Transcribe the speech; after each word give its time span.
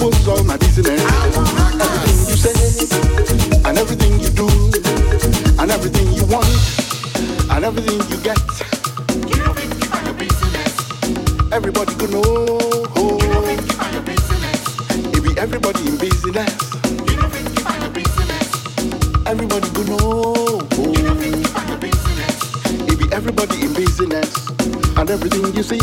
was 0.00 0.28
all 0.28 0.44
my 0.44 0.56
business. 0.56 1.00
Everything 1.02 2.28
you 2.28 2.36
say, 2.36 2.52
and 3.64 3.78
everything 3.78 4.20
you 4.20 4.30
do, 4.30 4.48
and 5.60 5.70
everything 5.70 6.12
you 6.12 6.24
want, 6.26 6.48
and 7.50 7.64
everything 7.64 8.00
you 8.10 8.18
get. 8.22 8.38
You 9.28 9.42
don't 9.42 9.54
your 10.06 10.14
business. 10.14 11.52
Everybody 11.52 11.94
know. 12.08 12.22
You 13.20 13.28
don't 13.32 13.92
your 13.92 14.02
business. 14.02 14.62
It 15.14 15.22
be 15.22 15.38
everybody 15.40 15.80
in 15.88 15.96
business. 15.98 16.74
You 17.08 17.16
your 17.80 17.90
business. 17.90 19.26
Everybody 19.26 19.68
know. 19.84 20.34
You 20.80 21.02
don't 21.02 21.20
your 21.68 21.78
business. 21.78 22.90
It 22.90 22.98
be 22.98 23.06
everybody 23.14 23.62
in 23.62 23.72
business, 23.74 24.48
and 24.96 25.10
everything 25.10 25.54
you 25.54 25.62
see, 25.62 25.80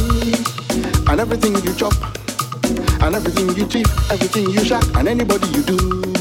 and 1.08 1.20
everything 1.20 1.56
you 1.64 1.74
chop 1.76 2.23
and 3.04 3.16
everything 3.16 3.50
you 3.56 3.66
tip, 3.66 3.88
everything 4.10 4.50
you 4.50 4.64
shot, 4.64 4.86
and 4.96 5.08
anybody 5.10 5.48
you 5.48 5.64
do. 5.64 6.13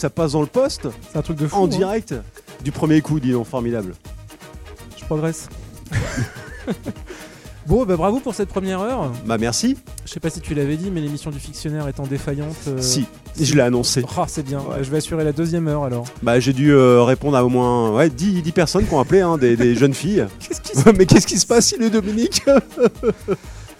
Ça 0.00 0.10
passe 0.10 0.32
dans 0.32 0.40
le 0.40 0.46
poste, 0.46 0.88
c'est 1.12 1.18
un 1.18 1.22
truc 1.22 1.36
de 1.36 1.46
fou. 1.46 1.56
en 1.56 1.64
hein. 1.64 1.68
direct. 1.68 2.14
Du 2.64 2.72
premier 2.72 3.00
coup, 3.02 3.20
dis 3.20 3.32
donc, 3.32 3.46
formidable. 3.46 3.94
Je 4.98 5.04
progresse. 5.04 5.48
bon, 7.66 7.84
bah 7.84 7.96
bravo 7.96 8.20
pour 8.20 8.34
cette 8.34 8.48
première 8.48 8.80
heure. 8.80 9.12
Bah 9.26 9.38
merci. 9.38 9.76
Je 10.06 10.10
sais 10.12 10.20
pas 10.20 10.30
si 10.30 10.40
tu 10.40 10.54
l'avais 10.54 10.76
dit, 10.76 10.90
mais 10.90 11.00
l'émission 11.00 11.30
du 11.30 11.38
fictionnaire 11.38 11.86
étant 11.88 12.04
défaillante. 12.06 12.56
euh, 12.68 12.80
Si, 12.80 13.06
je 13.40 13.54
l'ai 13.54 13.60
annoncé. 13.60 14.02
Ah, 14.16 14.24
c'est 14.26 14.42
bien. 14.42 14.60
Ouais. 14.60 14.82
Je 14.82 14.90
vais 14.90 14.98
assurer 14.98 15.22
la 15.24 15.32
deuxième 15.32 15.68
heure 15.68 15.84
alors. 15.84 16.04
Bah 16.22 16.40
j'ai 16.40 16.52
dû 16.52 16.72
euh, 16.72 17.02
répondre 17.02 17.36
à 17.36 17.44
au 17.44 17.48
moins 17.48 17.90
ouais, 17.94 18.08
10, 18.10 18.42
10 18.42 18.52
personnes 18.52 18.86
qui 18.86 18.94
ont 18.94 19.00
appelé, 19.00 19.20
hein, 19.20 19.36
des, 19.38 19.56
des 19.56 19.74
jeunes 19.74 19.94
filles. 19.94 20.26
Qu'est-ce 20.40 20.60
qui 20.60 20.76
se- 20.78 20.90
Mais 20.96 21.06
qu'est-ce 21.06 21.26
qui 21.26 21.38
se 21.38 21.46
passe, 21.46 21.72
il 21.72 21.82
est 21.82 21.90
Dominique? 21.90 22.42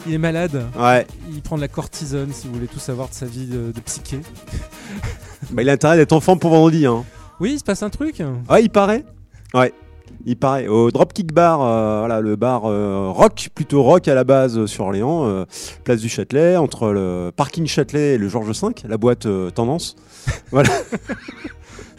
Il 0.06 0.14
est 0.14 0.18
malade. 0.18 0.66
Ouais, 0.78 1.06
Il 1.30 1.42
prend 1.42 1.56
de 1.56 1.60
la 1.60 1.68
cortisone 1.68 2.32
si 2.32 2.46
vous 2.46 2.54
voulez 2.54 2.66
tout 2.66 2.78
savoir 2.78 3.08
de 3.08 3.14
sa 3.14 3.26
vie 3.26 3.46
de, 3.46 3.72
de 3.72 3.80
psyché. 3.80 4.20
bah 5.50 5.62
il 5.62 5.68
a 5.68 5.72
intérêt 5.72 5.96
d'être 5.96 6.12
en 6.12 6.20
forme 6.20 6.38
pour 6.38 6.50
vendredi. 6.50 6.86
Hein. 6.86 7.04
Oui, 7.38 7.52
il 7.54 7.58
se 7.58 7.64
passe 7.64 7.82
un 7.82 7.90
truc. 7.90 8.22
Ouais, 8.48 8.62
il 8.62 8.70
paraît. 8.70 9.04
Ouais. 9.54 9.72
Il 10.26 10.36
paraît. 10.36 10.68
Au 10.68 10.90
Dropkick 10.90 11.32
Bar, 11.32 11.62
euh, 11.62 12.00
voilà, 12.00 12.20
le 12.20 12.36
bar 12.36 12.66
euh, 12.66 13.08
rock, 13.10 13.48
plutôt 13.54 13.82
rock 13.82 14.06
à 14.08 14.14
la 14.14 14.24
base 14.24 14.58
euh, 14.58 14.66
sur 14.66 14.84
Orléans, 14.84 15.24
euh, 15.26 15.44
place 15.84 16.00
du 16.00 16.08
Châtelet, 16.08 16.56
entre 16.56 16.90
le 16.90 17.30
parking 17.34 17.66
Châtelet 17.66 18.14
et 18.14 18.18
le 18.18 18.28
Georges 18.28 18.50
V, 18.50 18.68
la 18.88 18.96
boîte 18.98 19.26
Tendance. 19.54 19.96
voilà. 20.50 20.70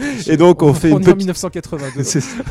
et 0.28 0.38
donc 0.38 0.64
on 0.64 0.74
fait 0.74 0.90
une 0.90 1.00
petite. 1.00 1.18
1982. 1.18 2.04
C'est 2.04 2.22
ça. 2.22 2.44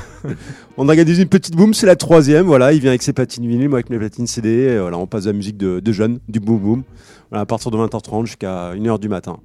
on 0.77 0.89
organise 0.89 1.19
une 1.19 1.29
petite 1.29 1.57
boom, 1.57 1.75
c'est 1.75 1.87
la 1.87 1.97
troisième. 1.97 2.47
Voilà, 2.47 2.73
il 2.73 2.81
vient 2.81 2.91
avec 2.91 3.03
ses 3.03 3.13
platines 3.13 3.47
vinyle, 3.47 3.69
moi 3.69 3.79
avec 3.79 3.91
mes 3.91 3.99
platines 3.99 4.27
CD. 4.27 4.49
et 4.49 4.79
voilà, 4.79 4.99
on 4.99 5.07
passe 5.07 5.25
de 5.25 5.31
la 5.31 5.37
musique 5.37 5.57
de, 5.57 5.81
de 5.81 5.93
jeunes, 5.93 6.21
du 6.29 6.41
boom 6.41 6.59
boom. 6.59 6.83
Voilà, 7.31 7.43
à 7.43 7.47
partir 7.47 7.71
de 7.71 7.77
20h30 7.77 8.27
jusqu'à 8.27 8.75
1h 8.75 8.99
du 8.99 9.09
matin. 9.09 9.39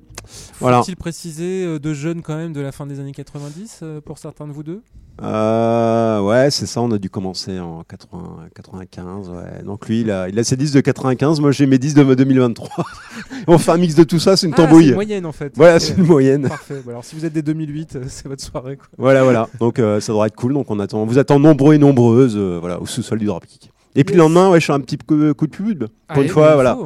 Voilà. 0.59 0.79
Faut-il 0.79 0.95
préciser 0.95 1.65
euh, 1.65 1.79
de 1.79 1.93
jeunes 1.93 2.21
quand 2.21 2.35
même 2.35 2.53
de 2.53 2.61
la 2.61 2.71
fin 2.71 2.85
des 2.85 2.99
années 2.99 3.11
90 3.11 3.79
euh, 3.83 4.01
pour 4.01 4.17
certains 4.17 4.47
de 4.47 4.51
vous 4.53 4.63
deux? 4.63 4.81
Euh, 5.21 6.19
ouais, 6.21 6.51
c'est 6.51 6.65
ça, 6.65 6.81
on 6.81 6.91
a 6.91 6.97
dû 6.97 7.09
commencer 7.09 7.57
en 7.59 7.83
80, 7.83 8.47
95. 8.53 9.29
Ouais. 9.29 9.63
Donc 9.63 9.87
lui, 9.87 10.01
il 10.01 10.11
a, 10.11 10.27
il 10.27 10.37
a 10.37 10.43
ses 10.43 10.57
10 10.57 10.73
de 10.73 10.81
95, 10.81 11.39
moi 11.39 11.51
j'ai 11.51 11.65
mes 11.67 11.77
10 11.77 11.93
de 11.93 12.13
2023. 12.15 12.69
on 13.47 13.57
fait 13.57 13.71
un 13.71 13.77
mix 13.77 13.95
de 13.95 14.03
tout 14.03 14.19
ça, 14.19 14.35
c'est 14.35 14.45
une 14.47 14.53
Ah, 14.53 14.57
c'est 14.57 14.63
tambouille. 14.67 14.87
une 14.89 14.93
moyenne 14.95 15.25
en 15.25 15.31
fait. 15.31 15.53
Voilà, 15.55 15.79
c'est 15.79 15.95
une 15.97 16.05
moyenne. 16.05 16.49
Parfait. 16.49 16.81
Bon, 16.83 16.91
alors 16.91 17.05
si 17.05 17.15
vous 17.15 17.23
êtes 17.25 17.31
des 17.33 17.41
2008, 17.41 17.95
euh, 17.95 18.03
c'est 18.07 18.27
votre 18.27 18.43
soirée 18.43 18.75
quoi. 18.75 18.87
Voilà, 18.97 19.23
voilà. 19.23 19.47
Donc 19.59 19.79
euh, 19.79 20.01
ça 20.01 20.11
devrait 20.11 20.27
être 20.27 20.35
cool. 20.35 20.53
Donc 20.53 20.69
on 20.69 20.79
attend, 20.79 21.01
on 21.01 21.05
vous 21.05 21.17
attend 21.17 21.39
nombreux 21.39 21.75
et 21.75 21.77
nombreuses, 21.77 22.35
euh, 22.35 22.57
voilà, 22.59 22.81
au 22.81 22.85
sous-sol 22.85 23.17
du 23.19 23.25
Dropkick. 23.25 23.71
Et 23.95 24.03
puis 24.03 24.13
Yes. 24.13 24.17
le 24.17 24.23
lendemain, 24.23 24.49
ouais, 24.49 24.59
je 24.59 24.65
fais 24.65 24.73
un 24.73 24.79
petit 24.81 24.97
coup, 24.97 25.33
coup 25.33 25.47
de 25.47 25.51
pub. 25.55 25.85
Pour 26.13 26.21
une 26.21 26.29
fois, 26.29 26.49
il 26.51 26.53
voilà. 26.55 26.77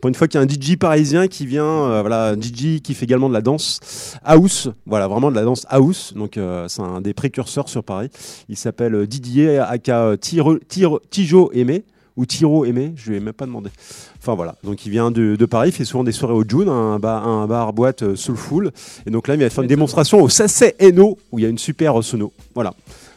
Pour 0.00 0.08
une 0.08 0.14
fois 0.14 0.26
qu'il 0.28 0.40
y 0.40 0.42
a 0.42 0.44
un 0.44 0.48
DJ 0.48 0.76
parisien 0.76 1.28
qui 1.28 1.46
vient, 1.46 1.64
euh, 1.64 2.00
voilà, 2.00 2.30
un 2.30 2.36
DJ 2.40 2.80
qui 2.82 2.94
fait 2.94 3.04
également 3.04 3.28
de 3.28 3.34
la 3.34 3.40
danse 3.40 3.80
house, 4.24 4.68
voilà, 4.84 5.06
vraiment 5.08 5.30
de 5.30 5.36
la 5.36 5.42
danse 5.44 5.64
house. 5.70 6.12
Donc 6.14 6.36
euh, 6.36 6.66
c'est 6.68 6.82
un 6.82 7.00
des 7.00 7.14
précurseurs 7.14 7.68
sur 7.68 7.84
Paris. 7.84 8.08
Il 8.48 8.56
s'appelle 8.56 8.94
euh, 8.94 9.06
Didier 9.06 9.58
aka 9.58 10.16
Tiro- 10.16 10.58
Tiro- 10.68 11.00
Tijo 11.10 11.50
Aimé 11.54 11.84
ou 12.16 12.24
Tiro 12.26 12.64
Aimé, 12.64 12.94
je 12.96 13.10
lui 13.10 13.18
ai 13.18 13.20
même 13.20 13.34
pas 13.34 13.44
demandé. 13.46 13.70
Enfin 14.18 14.34
voilà, 14.34 14.56
donc 14.64 14.86
il 14.86 14.90
vient 14.90 15.10
de, 15.10 15.36
de 15.36 15.46
Paris, 15.46 15.68
il 15.68 15.72
fait 15.72 15.84
souvent 15.84 16.02
des 16.02 16.12
soirées 16.12 16.32
au 16.34 16.44
June, 16.48 16.68
un 16.68 16.98
bar, 16.98 17.28
un 17.28 17.46
bar 17.46 17.72
boîte 17.74 18.14
soulful. 18.16 18.70
Et 19.06 19.10
donc 19.10 19.28
là, 19.28 19.34
il 19.34 19.40
va 19.40 19.50
faire 19.50 19.62
une 19.62 19.68
démonstration 19.68 20.20
au 20.22 20.28
Sassé 20.30 20.74
Eno 20.80 21.18
où 21.30 21.38
il 21.38 21.42
y 21.42 21.46
a 21.46 21.48
une 21.50 21.58
super 21.58 22.02
sono. 22.02 22.32
Voilà. 22.54 22.72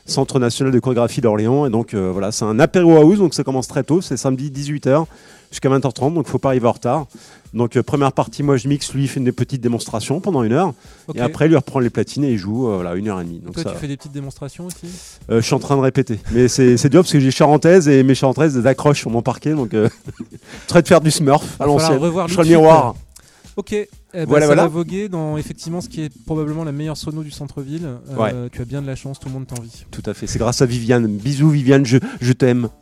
Centre 0.09 0.39
national 0.39 0.73
de 0.73 0.79
chorégraphie 0.79 1.21
d'Orléans. 1.21 1.65
Et 1.65 1.69
donc 1.69 1.93
euh, 1.93 2.09
voilà, 2.11 2.31
c'est 2.31 2.45
un 2.45 2.59
apéro 2.59 2.97
house, 2.97 3.19
donc 3.19 3.33
ça 3.33 3.43
commence 3.43 3.67
très 3.67 3.83
tôt, 3.83 4.01
c'est 4.01 4.17
samedi 4.17 4.51
18h 4.51 5.05
jusqu'à 5.51 5.69
20h30, 5.69 6.13
donc 6.13 6.27
faut 6.27 6.37
pas 6.37 6.49
arriver 6.49 6.67
en 6.67 6.71
retard. 6.71 7.07
Donc 7.53 7.75
euh, 7.75 7.83
première 7.83 8.11
partie, 8.11 8.43
moi 8.43 8.57
je 8.57 8.67
mixe, 8.67 8.93
lui 8.93 9.03
il 9.03 9.07
fait 9.07 9.19
une 9.19 9.31
petite 9.31 9.61
démonstration 9.61 10.19
pendant 10.19 10.43
une 10.43 10.53
heure, 10.53 10.73
et 11.15 11.21
après 11.21 11.47
lui 11.47 11.55
reprend 11.55 11.79
les 11.79 11.89
platines 11.89 12.23
et 12.23 12.31
il 12.31 12.37
joue 12.37 12.69
euh, 12.69 12.75
voilà, 12.75 12.95
une 12.95 13.07
heure 13.07 13.19
et 13.19 13.23
demie. 13.23 13.39
Donc 13.39 13.55
Toi, 13.55 13.63
ça, 13.63 13.71
tu 13.71 13.77
fais 13.77 13.87
des 13.87 13.97
petites 13.97 14.11
démonstrations 14.11 14.67
aussi? 14.67 14.87
Euh, 15.31 15.41
je 15.41 15.45
suis 15.45 15.55
en 15.55 15.59
train 15.59 15.75
de 15.75 15.81
répéter, 15.81 16.19
mais 16.31 16.47
c'est 16.47 16.89
dur 16.89 17.01
parce 17.01 17.11
que 17.11 17.19
j'ai 17.19 17.31
charentaise 17.31 17.87
et 17.87 18.03
mes 18.03 18.15
charentaises 18.15 18.57
elles 18.57 18.67
accrochent 18.67 18.99
sur 18.99 19.09
mon 19.09 19.21
parquet, 19.21 19.53
donc 19.53 19.73
en 19.73 19.87
train 20.67 20.81
de 20.81 20.87
faire 20.87 21.01
du 21.01 21.11
smurf 21.11 21.59
à 21.59 21.65
l'ancienne. 21.65 21.99
Je 22.27 22.37
le 22.37 22.47
miroir. 22.47 22.95
Ok, 23.55 23.75
eh 24.13 24.19
ben, 24.19 24.25
Voilà, 24.27 24.43
ça 24.45 24.47
voilà. 24.47 24.61
va 24.63 24.67
voguer 24.69 25.09
dans 25.09 25.37
effectivement 25.37 25.81
ce 25.81 25.89
qui 25.89 26.01
est 26.01 26.11
probablement 26.25 26.63
la 26.63 26.71
meilleure 26.71 26.97
sono 26.97 27.23
du 27.23 27.31
centre-ville. 27.31 27.87
Euh, 28.17 28.49
Tu 28.51 28.61
as 28.61 28.65
bien 28.65 28.81
de 28.81 28.87
la 28.87 28.95
chance, 28.95 29.19
tout 29.19 29.27
le 29.27 29.33
monde 29.33 29.47
t'envie. 29.47 29.85
Tout 29.91 30.03
à 30.05 30.13
fait, 30.13 30.27
c'est 30.27 30.39
grâce 30.39 30.61
à 30.61 30.65
Viviane. 30.65 31.07
Bisous 31.07 31.49
Viviane, 31.49 31.85
je, 31.85 31.97
je 32.21 32.33
t'aime. 32.33 32.69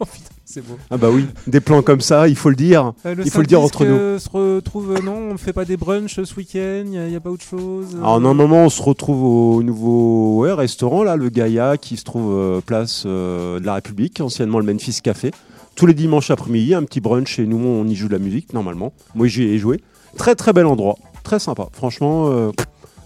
Oh 0.00 0.04
putain, 0.04 0.30
c'est 0.44 0.64
beau. 0.64 0.76
Ah 0.90 0.96
bah 0.96 1.08
oui, 1.10 1.26
des 1.48 1.60
plans 1.60 1.82
comme 1.82 2.00
ça, 2.00 2.28
il 2.28 2.36
faut 2.36 2.50
le 2.50 2.56
dire. 2.56 2.92
Euh, 3.04 3.16
Il 3.24 3.30
faut 3.32 3.40
le 3.40 3.46
dire 3.46 3.60
entre 3.60 3.84
nous. 3.84 3.94
euh, 3.96 4.18
se 4.20 4.28
retrouve, 4.28 4.92
euh, 4.96 5.00
non, 5.00 5.16
on 5.16 5.32
ne 5.32 5.36
fait 5.38 5.52
pas 5.52 5.64
des 5.64 5.76
brunchs 5.76 6.22
ce 6.22 6.34
week-end, 6.36 6.84
il 6.84 7.08
n'y 7.08 7.16
a, 7.16 7.20
pas 7.20 7.30
autre 7.30 7.44
chose 7.44 7.96
euh, 7.96 7.98
Alors 7.98 8.20
normalement 8.20 8.64
on 8.64 8.68
se 8.68 8.80
retrouve 8.80 9.24
au 9.56 9.62
nouveau 9.64 10.38
ouais, 10.42 10.52
restaurant 10.52 11.02
là, 11.02 11.16
le 11.16 11.30
Gaïa 11.30 11.76
qui 11.78 11.96
se 11.96 12.04
trouve 12.04 12.60
place 12.62 13.06
de 13.06 13.58
la 13.64 13.74
République, 13.74 14.20
anciennement 14.20 14.60
le 14.60 14.72
Memphis 14.72 15.00
Café. 15.02 15.32
Tous 15.74 15.86
les 15.86 15.94
dimanches 15.94 16.30
après-midi, 16.30 16.74
un 16.74 16.82
petit 16.84 17.00
brunch 17.00 17.38
et 17.40 17.46
nous 17.46 17.58
on 17.58 17.84
y 17.86 17.94
joue 17.96 18.06
de 18.08 18.12
la 18.12 18.18
musique 18.20 18.52
normalement. 18.52 18.92
Moi 19.16 19.26
j'y 19.26 19.42
ai 19.44 19.58
joué. 19.58 19.80
Très 20.16 20.34
très 20.34 20.52
bel 20.52 20.66
endroit, 20.66 20.96
très 21.22 21.38
sympa. 21.38 21.68
Franchement, 21.72 22.28
euh, 22.28 22.50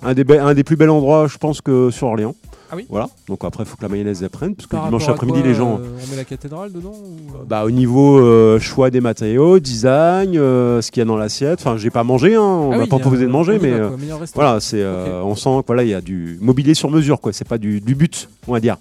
un, 0.02 0.14
des 0.14 0.24
be- 0.24 0.40
un 0.40 0.54
des 0.54 0.64
plus 0.64 0.76
bels 0.76 0.90
endroits 0.90 1.26
je 1.28 1.36
pense 1.38 1.60
que 1.60 1.90
sur 1.90 2.06
Orléans. 2.08 2.34
Ah 2.70 2.74
oui 2.74 2.86
Voilà, 2.88 3.10
donc 3.28 3.44
après 3.44 3.64
il 3.64 3.66
faut 3.66 3.76
que 3.76 3.82
la 3.82 3.90
mayonnaise 3.90 4.22
elle 4.22 4.30
prenne, 4.30 4.54
parce 4.54 4.66
que 4.66 4.76
par 4.76 4.86
dimanche 4.86 5.02
rapport 5.02 5.10
à 5.12 5.16
après-midi 5.16 5.40
quoi, 5.40 5.48
les 5.48 5.54
gens... 5.54 5.78
euh, 5.78 5.98
on 6.02 6.10
met 6.10 6.16
la 6.16 6.24
cathédrale 6.24 6.72
dedans 6.72 6.94
ou, 6.94 7.36
euh, 7.36 7.44
Bah, 7.46 7.64
au 7.66 7.70
niveau 7.70 8.18
euh, 8.18 8.58
choix 8.60 8.88
des 8.88 9.02
matériaux, 9.02 9.58
design, 9.58 10.38
euh, 10.38 10.80
ce 10.80 10.90
qu'il 10.90 11.00
y 11.00 11.02
a 11.02 11.04
dans 11.04 11.18
l'assiette. 11.18 11.60
Enfin, 11.60 11.76
j'ai 11.76 11.90
pas 11.90 12.02
mangé, 12.02 12.34
hein, 12.34 12.40
on 12.40 12.72
ah 12.72 12.76
va 12.78 12.82
oui, 12.84 12.88
pas 12.88 12.96
il 12.96 12.98
y 12.98 13.00
a- 13.00 13.02
proposer 13.02 13.26
de 13.26 13.30
manger, 13.30 13.52
on 13.52 13.56
y 13.56 13.62
mais 13.62 13.70
va, 13.72 13.76
euh, 13.76 13.88
quoi, 13.88 13.96
meilleur 13.98 14.20
restaurant. 14.20 14.46
voilà, 14.46 14.60
c'est, 14.60 14.80
euh, 14.80 15.22
on 15.22 15.34
sent 15.34 15.50
que 15.60 15.66
voilà, 15.66 15.82
il 15.82 15.90
y 15.90 15.94
a 15.94 16.00
du 16.00 16.38
mobilier 16.40 16.72
sur 16.72 16.90
mesure, 16.90 17.20
quoi. 17.20 17.34
C'est 17.34 17.46
pas 17.46 17.58
du, 17.58 17.82
du 17.82 17.94
but, 17.94 18.30
on 18.48 18.52
va 18.54 18.60
dire. 18.60 18.78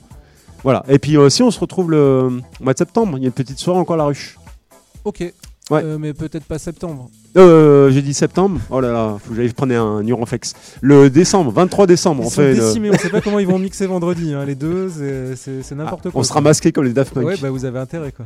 Voilà. 0.64 0.86
Et 0.88 0.98
puis 0.98 1.18
aussi, 1.18 1.44
on 1.44 1.52
se 1.52 1.60
retrouve 1.60 1.92
le 1.92 2.40
mois 2.62 2.72
de 2.72 2.78
septembre. 2.78 3.18
Il 3.18 3.24
y 3.24 3.26
a 3.26 3.28
une 3.28 3.34
petite 3.34 3.60
soirée 3.60 3.80
encore 3.80 3.96
à 3.96 3.98
la 3.98 4.06
ruche. 4.06 4.38
Ok. 5.04 5.22
Ouais. 5.72 5.82
Euh, 5.84 5.98
mais 5.98 6.14
peut-être 6.14 6.44
pas 6.46 6.60
septembre. 6.60 7.10
Euh, 7.38 7.90
j'ai 7.92 8.02
dit 8.02 8.14
septembre. 8.14 8.60
Oh 8.70 8.82
là 8.82 8.92
là, 8.92 9.18
faut 9.24 9.30
que 9.32 9.36
j'aille 9.38 9.54
prendre 9.54 9.74
un 9.74 10.04
Neuronflex. 10.04 10.54
Le 10.82 11.10
décembre, 11.10 11.52
23 11.52 11.88
décembre, 11.88 12.22
Ils 12.24 12.28
on 12.28 12.30
sont 12.30 12.42
fait. 12.42 12.54
décimés, 12.56 12.90
on 12.94 12.98
sait 12.98 13.10
pas 13.10 13.22
comment 13.22 13.40
ils 13.40 13.48
vont 13.48 13.58
mixer 13.68 13.86
vendredi. 13.88 14.34
hein, 14.34 14.44
Les 14.46 14.56
deux, 14.56 14.90
c'est- 15.36 15.62
c'est 15.64 15.76
n'importe 15.76 16.08
Ah, 16.08 16.12
quoi. 16.12 16.20
on 16.22 16.24
sera 16.24 16.42
masqué 16.42 16.72
comme 16.72 16.84
les 16.84 16.94
Daft 16.94 17.14
Punk. 17.14 17.26
Ouais, 17.26 17.38
bah 17.42 17.50
vous 17.50 17.64
avez 17.66 17.80
intérêt 17.80 18.12
quoi. 18.12 18.26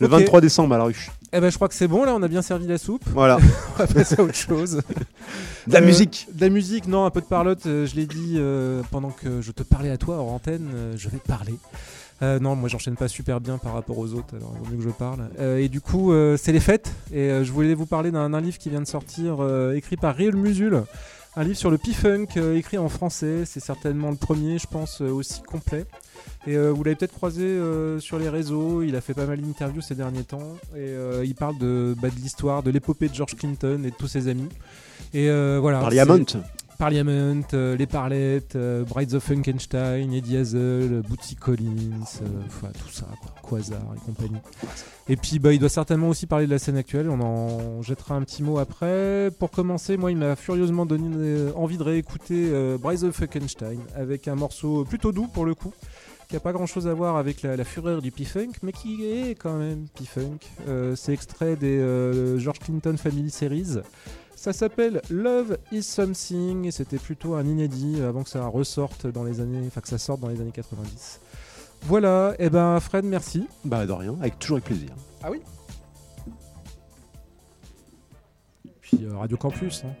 le 0.00 0.06
ok. 0.06 0.12
23 0.12 0.40
décembre 0.40 0.74
à 0.74 0.78
la 0.78 0.84
ruche. 0.84 1.10
Eh 1.32 1.40
ben 1.40 1.50
je 1.50 1.54
crois 1.56 1.68
que 1.68 1.74
c'est 1.74 1.86
bon 1.88 2.04
là, 2.04 2.14
on 2.16 2.22
a 2.22 2.28
bien 2.28 2.42
servi 2.42 2.66
la 2.66 2.76
soupe. 2.78 3.04
Voilà. 3.14 3.38
On 3.76 3.78
va 3.78 3.86
passer 3.86 4.16
à 4.18 4.22
autre 4.24 4.34
chose. 4.34 4.80
De 5.68 5.72
la 5.74 5.80
Euh, 5.80 5.86
musique. 5.86 6.26
De 6.34 6.40
la 6.40 6.48
musique, 6.50 6.88
non, 6.88 7.04
un 7.04 7.10
peu 7.10 7.20
de 7.20 7.26
parlotte. 7.26 7.64
euh, 7.66 7.86
je 7.86 7.94
l'ai 7.94 8.06
dit 8.06 8.38
pendant 8.90 9.10
que 9.10 9.40
je 9.40 9.52
te 9.52 9.62
parlais 9.62 9.90
à 9.90 9.96
toi 9.98 10.16
hors 10.16 10.32
antenne, 10.32 10.68
je 10.96 11.08
vais 11.08 11.18
parler. 11.26 11.54
Euh, 12.22 12.38
non, 12.38 12.54
moi 12.54 12.68
j'enchaîne 12.68 12.96
pas 12.96 13.08
super 13.08 13.40
bien 13.40 13.58
par 13.58 13.72
rapport 13.74 13.98
aux 13.98 14.14
autres, 14.14 14.36
alors 14.36 14.54
il 14.54 14.60
vaut 14.60 14.70
mieux 14.70 14.76
que 14.78 14.88
je 14.88 14.94
parle. 14.94 15.28
Euh, 15.40 15.58
et 15.58 15.68
du 15.68 15.80
coup, 15.80 16.12
euh, 16.12 16.36
c'est 16.36 16.52
les 16.52 16.60
fêtes, 16.60 16.92
et 17.12 17.44
je 17.44 17.52
voulais 17.52 17.74
vous 17.74 17.86
parler 17.86 18.10
d'un 18.10 18.40
livre 18.40 18.58
qui 18.58 18.70
vient 18.70 18.80
de 18.80 18.86
sortir, 18.86 19.44
écrit 19.74 19.96
par 19.96 20.14
Riel 20.14 20.36
Musul. 20.36 20.82
Un 21.34 21.44
livre 21.44 21.56
sur 21.56 21.70
le 21.70 21.78
P-Funk, 21.78 22.26
écrit 22.54 22.76
en 22.76 22.90
français. 22.90 23.46
C'est 23.46 23.60
certainement 23.60 24.10
le 24.10 24.16
premier, 24.16 24.58
je 24.58 24.66
pense, 24.66 25.00
aussi 25.00 25.40
complet. 25.42 25.86
Et 26.46 26.58
vous 26.58 26.84
l'avez 26.84 26.94
peut-être 26.94 27.14
croisé 27.14 27.58
sur 28.00 28.18
les 28.18 28.28
réseaux, 28.28 28.82
il 28.82 28.94
a 28.96 29.00
fait 29.00 29.14
pas 29.14 29.24
mal 29.24 29.40
d'interviews 29.40 29.80
ces 29.80 29.94
derniers 29.94 30.24
temps. 30.24 30.56
Et 30.76 30.94
il 31.24 31.34
parle 31.34 31.56
de, 31.58 31.96
bah, 32.00 32.10
de 32.10 32.16
l'histoire, 32.16 32.62
de 32.62 32.70
l'épopée 32.70 33.08
de 33.08 33.14
George 33.14 33.34
Clinton 33.34 33.82
et 33.82 33.90
de 33.90 33.96
tous 33.96 34.08
ses 34.08 34.28
amis. 34.28 34.48
Et 35.14 35.28
euh, 35.28 35.58
voilà. 35.60 35.80
Parliament. 35.80 36.18
Parliament, 36.82 37.46
euh, 37.54 37.76
les 37.76 37.86
Parlettes, 37.86 38.56
euh, 38.56 38.82
Brides 38.82 39.14
of 39.14 39.22
Frankenstein, 39.22 40.12
Eddie 40.12 40.36
Hazel, 40.36 41.02
Bootsy 41.08 41.36
Collins, 41.36 42.02
euh, 42.22 42.26
enfin, 42.48 42.72
tout 42.76 42.90
ça, 42.92 43.06
quoi, 43.20 43.58
Quasar 43.58 43.78
et 43.94 44.00
compagnie. 44.00 44.40
Et 45.08 45.14
puis 45.14 45.38
bah, 45.38 45.52
il 45.52 45.60
doit 45.60 45.68
certainement 45.68 46.08
aussi 46.08 46.26
parler 46.26 46.46
de 46.46 46.50
la 46.50 46.58
scène 46.58 46.76
actuelle, 46.76 47.08
on 47.08 47.20
en 47.20 47.82
jettera 47.82 48.16
un 48.16 48.22
petit 48.22 48.42
mot 48.42 48.58
après. 48.58 49.30
Pour 49.38 49.52
commencer, 49.52 49.96
moi 49.96 50.10
il 50.10 50.16
m'a 50.16 50.34
furieusement 50.34 50.84
donné 50.84 51.06
euh, 51.16 51.52
envie 51.54 51.78
de 51.78 51.84
réécouter 51.84 52.48
euh, 52.50 52.78
Brides 52.78 53.04
of 53.04 53.14
Frankenstein 53.14 53.78
avec 53.94 54.26
un 54.26 54.34
morceau 54.34 54.84
plutôt 54.84 55.12
doux 55.12 55.28
pour 55.28 55.44
le 55.44 55.54
coup 55.54 55.72
qui 56.32 56.36
a 56.36 56.40
pas 56.40 56.52
grand 56.52 56.64
chose 56.64 56.88
à 56.88 56.94
voir 56.94 57.18
avec 57.18 57.42
la, 57.42 57.56
la 57.58 57.64
fureur 57.64 58.00
du 58.00 58.10
P-Funk, 58.10 58.52
mais 58.62 58.72
qui 58.72 59.04
est 59.04 59.34
quand 59.34 59.58
même 59.58 59.86
P-Funk. 59.94 60.38
Euh, 60.66 60.96
c'est 60.96 61.12
extrait 61.12 61.56
des 61.56 61.78
euh, 61.78 62.38
George 62.38 62.58
Clinton 62.58 62.96
Family 62.96 63.30
Series. 63.30 63.80
Ça 64.42 64.52
s'appelle 64.52 65.00
Love 65.08 65.56
is 65.70 65.84
Something 65.84 66.64
et 66.64 66.72
c'était 66.72 66.98
plutôt 66.98 67.34
un 67.34 67.46
inédit 67.46 68.02
avant 68.02 68.24
que 68.24 68.28
ça 68.28 68.44
ressorte 68.48 69.06
dans 69.06 69.22
les 69.22 69.38
années, 69.40 69.62
enfin 69.68 69.80
que 69.80 69.86
ça 69.86 69.98
sorte 69.98 70.18
dans 70.18 70.26
les 70.26 70.40
années 70.40 70.50
90. 70.50 71.20
Voilà, 71.82 72.34
et 72.40 72.50
ben 72.50 72.80
Fred, 72.80 73.04
merci. 73.04 73.46
Bah 73.64 73.86
de 73.86 73.92
rien, 73.92 74.16
avec 74.18 74.40
toujours 74.40 74.56
avec 74.56 74.64
plaisir. 74.64 74.88
Ah 75.22 75.30
oui 75.30 75.42
Puis 78.80 79.04
euh, 79.04 79.16
Radio 79.16 79.36
Campus. 79.36 79.84
hein. 79.84 79.94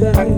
back. 0.00 0.30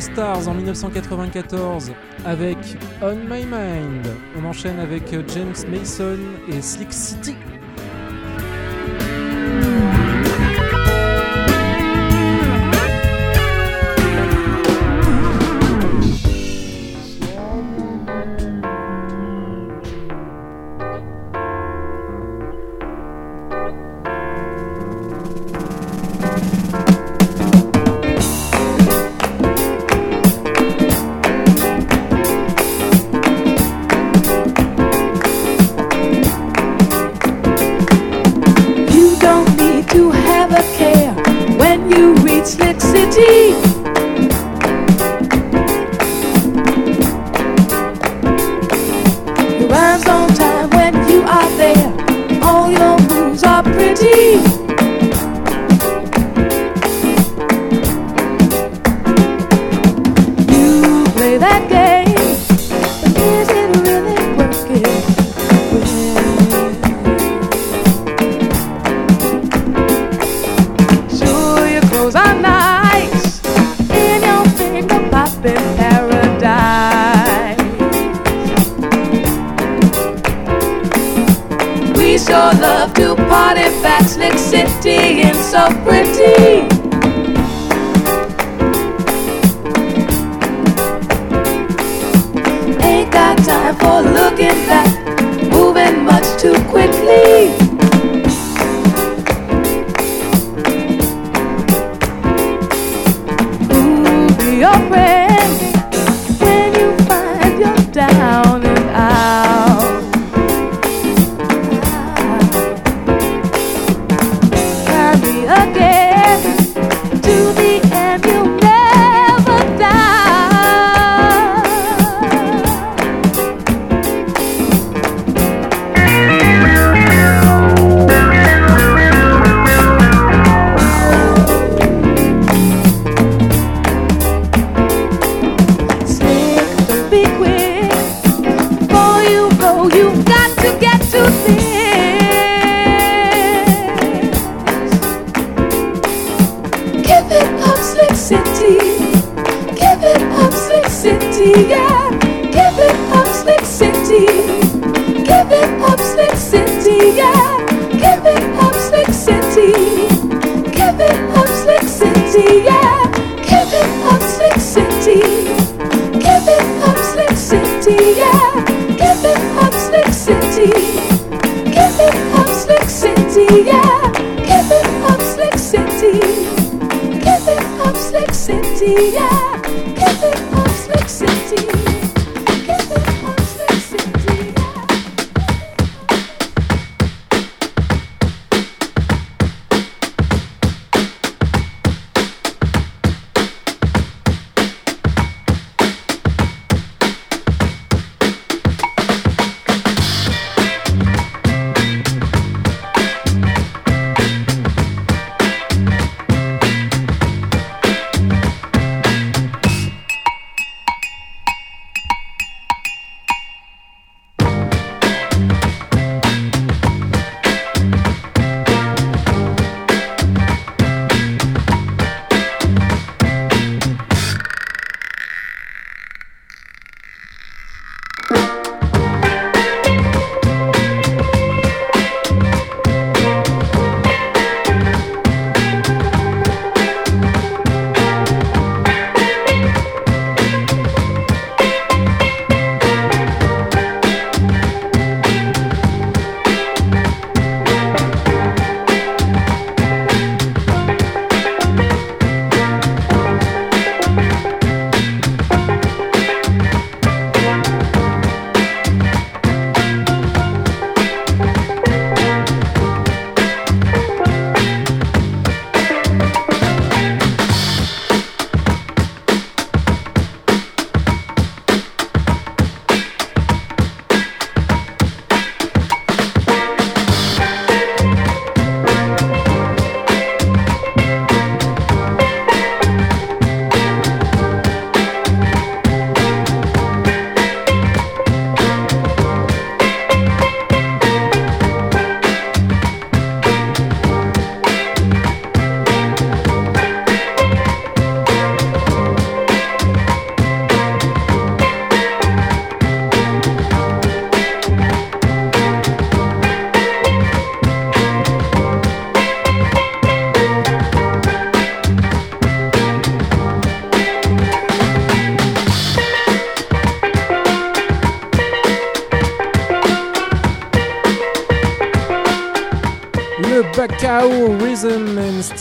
Stars 0.00 0.48
en 0.48 0.54
1994 0.54 1.92
avec 2.24 2.56
On 3.02 3.14
My 3.14 3.44
Mind. 3.44 4.06
On 4.38 4.44
enchaîne 4.44 4.78
avec 4.80 5.04
James 5.10 5.54
Mason 5.70 6.18
et 6.48 6.60
Slick 6.60 6.92
City. 6.92 7.21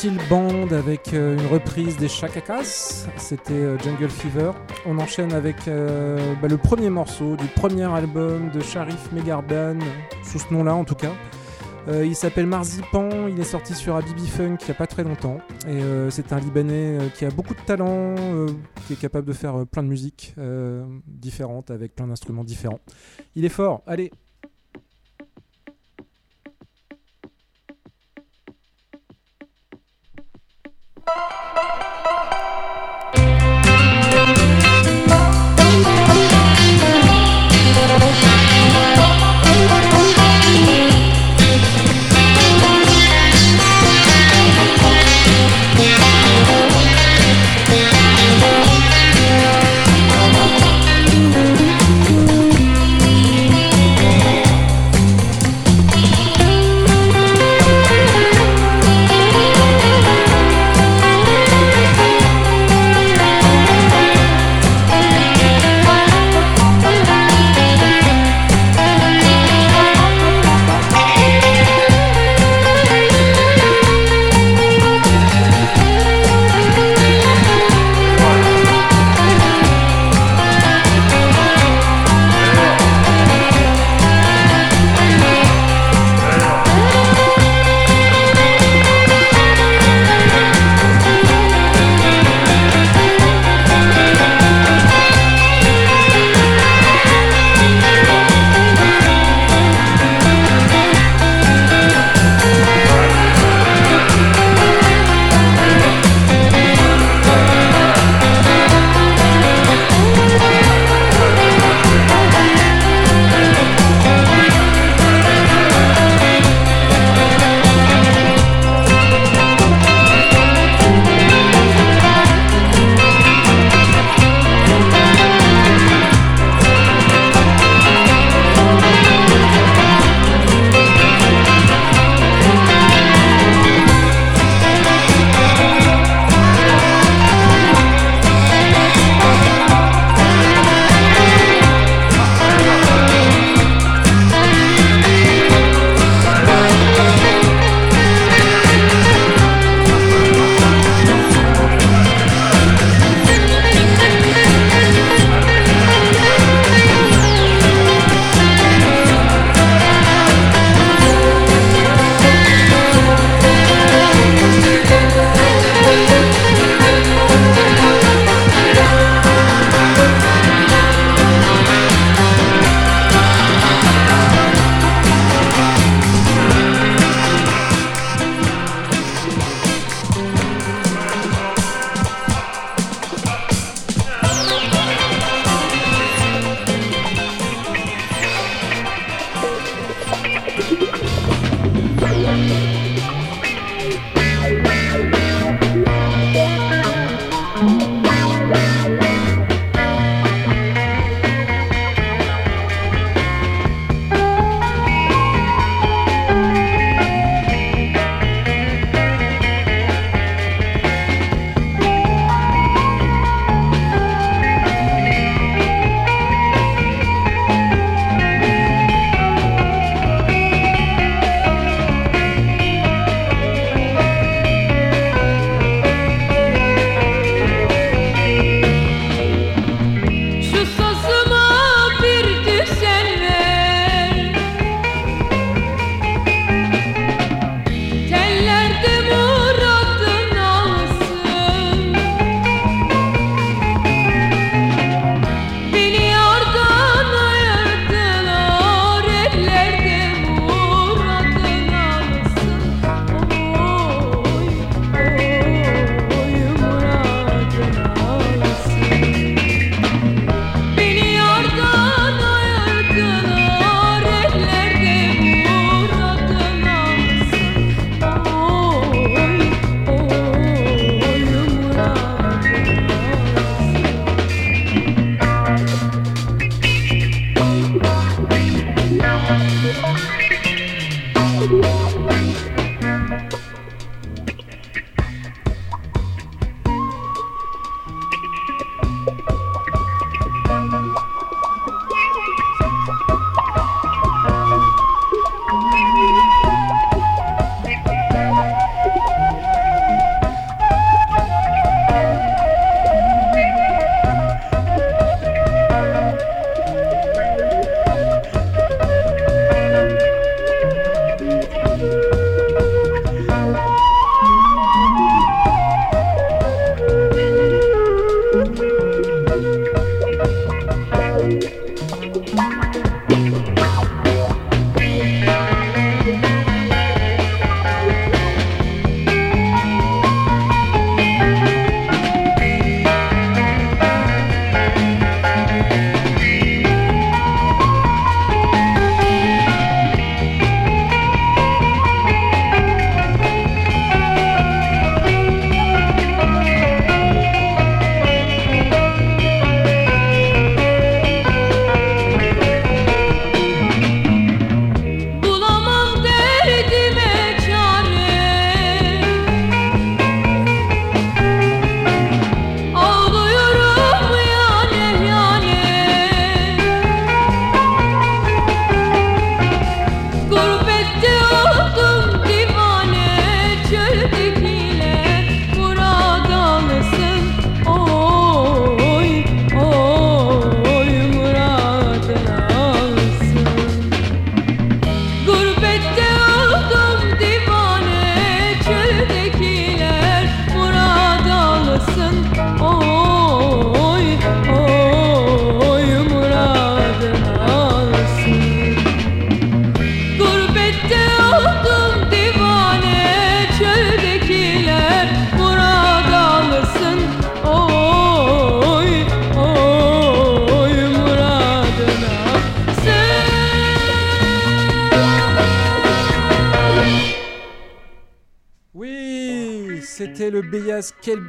Steel 0.02 0.18
Band 0.32 0.72
avec 0.72 1.14
euh, 1.14 1.38
une 1.38 1.46
reprise 1.46 1.96
des 1.96 2.08
Chakakas, 2.08 3.06
c'était 3.18 3.54
euh, 3.54 3.78
Jungle 3.78 4.10
Fever. 4.10 4.52
On 4.88 4.98
enchaîne 4.98 5.32
avec 5.32 5.68
euh, 5.68 6.34
bah, 6.42 6.48
le 6.48 6.58
premier 6.58 6.90
morceau 6.90 7.36
du 7.36 7.46
premier 7.46 7.84
album 7.84 8.50
de 8.50 8.62
Sharif 8.62 9.12
Megarban, 9.12 9.78
sous 10.24 10.40
ce 10.40 10.52
nom-là 10.52 10.74
en 10.74 10.86
tout 10.86 10.96
cas. 10.96 11.12
Il 11.88 12.16
s'appelle 12.16 12.48
Marzipan, 12.48 13.28
il 13.28 13.40
est 13.40 13.44
sorti 13.44 13.76
sur 13.76 13.96
Habibi 13.96 14.28
Funk 14.28 14.58
il 14.62 14.66
n'y 14.66 14.72
a 14.72 14.74
pas 14.76 14.88
très 14.88 15.04
longtemps. 15.04 15.38
Et 15.68 15.82
c'est 16.10 16.32
un 16.32 16.40
Libanais 16.40 16.98
qui 17.16 17.26
a 17.26 17.30
beaucoup 17.30 17.56
de 17.56 17.60
talent, 17.60 18.16
qui 18.86 18.94
est 18.94 19.00
capable 19.00 19.28
de 19.28 19.34
faire 19.34 19.66
plein 19.66 19.82
de 19.82 19.88
musiques 19.88 20.36
différentes 21.08 21.72
avec 21.72 21.96
plein 21.96 22.06
d'instruments 22.08 22.44
différents. 22.44 22.80
Il 23.36 23.46
est 23.46 23.50
fort, 23.50 23.82
allez 23.88 24.12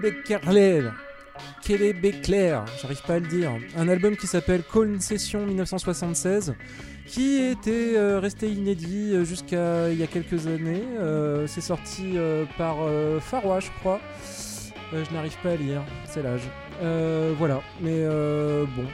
Beyaz 0.03 0.25
Kelbekerler. 0.25 0.91
Kelebekler, 1.63 2.61
j'arrive 2.81 3.03
pas 3.03 3.15
à 3.15 3.19
le 3.19 3.27
dire. 3.27 3.53
Un 3.77 3.89
album 3.89 4.17
qui 4.17 4.27
s'appelle 4.27 4.63
Call 4.63 5.01
Session 5.01 5.47
1976, 5.47 6.55
qui 7.07 7.41
était 7.41 7.97
euh, 7.97 8.21
resté 8.21 8.49
inédit 8.51 9.13
euh, 9.13 9.25
jusqu'à 9.25 9.91
il 9.91 9.99
y 9.99 10.03
a 10.03 10.07
quelques 10.07 10.47
années. 10.47 10.83
Euh, 10.99 11.47
c'est 11.47 11.61
sorti 11.61 12.17
par 12.59 12.77
Farwa, 13.21 13.61
je 13.61 13.71
crois. 13.81 14.01
Je 14.93 15.15
n'arrive 15.15 15.37
pas 15.43 15.53
à 15.53 15.57
lire, 15.57 15.83
c'est 16.05 16.23
l'âge. 16.23 16.49
Voilà, 17.39 17.63
mais 17.81 18.05
bon, 18.77 18.85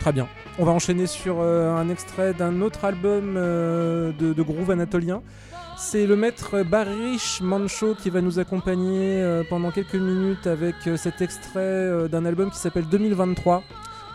très 0.00 0.12
bien. 0.12 0.28
On 0.58 0.64
va 0.64 0.72
enchaîner 0.72 1.06
sur 1.06 1.40
un 1.40 1.88
extrait 1.88 2.34
d'un 2.34 2.60
autre 2.60 2.84
album 2.84 3.34
de 3.34 4.42
groove 4.42 4.70
anatolien. 4.70 5.22
C'est 5.84 6.06
le 6.06 6.14
maître 6.14 6.62
Barish 6.62 7.40
Mancho 7.40 7.94
qui 7.96 8.08
va 8.08 8.20
nous 8.20 8.38
accompagner 8.38 9.20
euh, 9.20 9.42
pendant 9.46 9.72
quelques 9.72 9.96
minutes 9.96 10.46
avec 10.46 10.76
euh, 10.86 10.96
cet 10.96 11.20
extrait 11.20 11.58
euh, 11.58 12.08
d'un 12.08 12.24
album 12.24 12.50
qui 12.52 12.56
s'appelle 12.58 12.86
2023. 12.86 13.64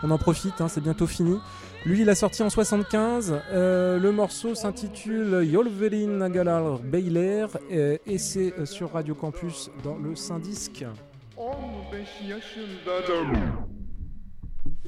On 0.02 0.10
en 0.10 0.16
profite, 0.16 0.60
hein, 0.60 0.68
c'est 0.68 0.80
bientôt 0.80 1.06
fini. 1.06 1.38
Lui, 1.84 2.00
il 2.00 2.08
a 2.08 2.14
sorti 2.14 2.42
en 2.42 2.48
75. 2.48 3.42
euh, 3.52 3.98
le 3.98 4.12
morceau 4.12 4.54
s'intitule 4.54 5.44
Yolvelin 5.44 6.08
Nagalar 6.08 6.78
Beyler 6.78 7.46
et, 7.70 8.00
et 8.06 8.18
c'est 8.18 8.64
sur 8.64 8.94
Radio 8.94 9.14
Campus 9.14 9.70
dans 9.84 9.98
le 9.98 10.16
Saint-Disque. 10.16 10.86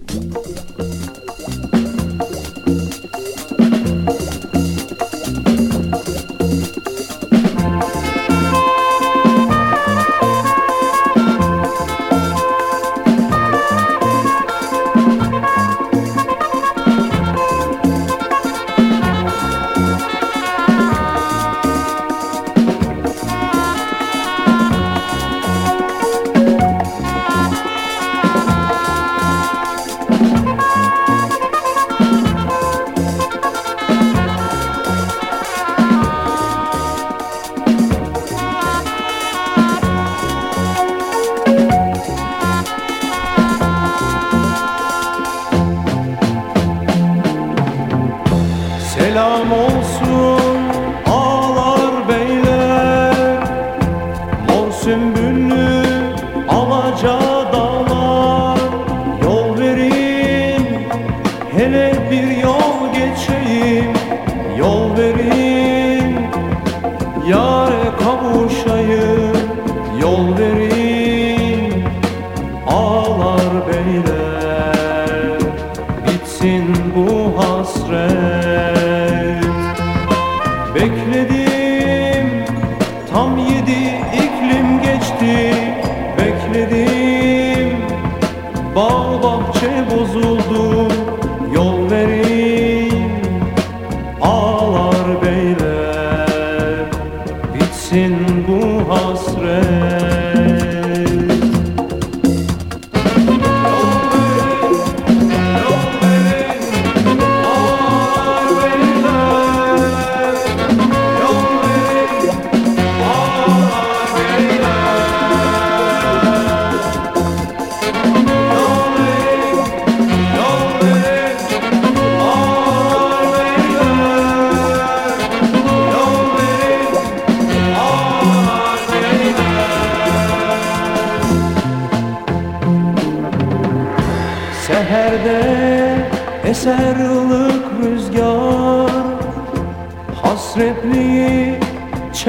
15 0.09 0.90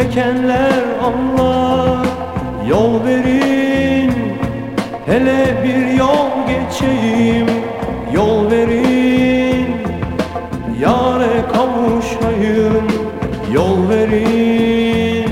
çekenler 0.01 0.83
anlar. 1.03 2.07
Yol 2.69 3.05
verin 3.05 4.13
hele 5.05 5.63
bir 5.63 5.97
yol 5.99 6.29
geçeyim. 6.47 7.47
Yol 8.13 8.51
verin 8.51 9.75
yare 10.79 11.45
kavuşayım. 11.53 12.87
Yol 13.53 13.89
verin 13.89 15.29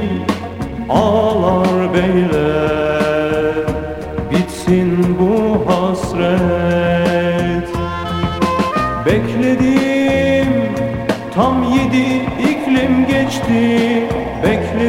ağlar 0.89 1.93
beyler. 1.93 3.53
Bitsin 4.31 5.17
bu 5.19 5.63
hasret. 5.71 7.69
Bekledim 9.05 10.53
tam 11.35 11.63
yedi 11.63 12.05
iklim 12.49 13.07
geçti 13.07 14.08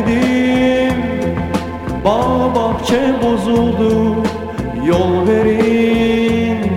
dedim 0.07 1.03
Bağ 2.05 2.55
bahçe 2.55 3.01
bozuldu 3.23 4.15
Yol 4.87 5.29
verin. 5.29 6.73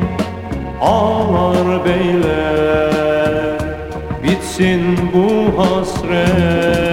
Ağlar 0.81 1.85
beyler 1.85 3.57
Bitsin 4.23 4.81
bu 5.13 5.61
hasret. 5.61 6.92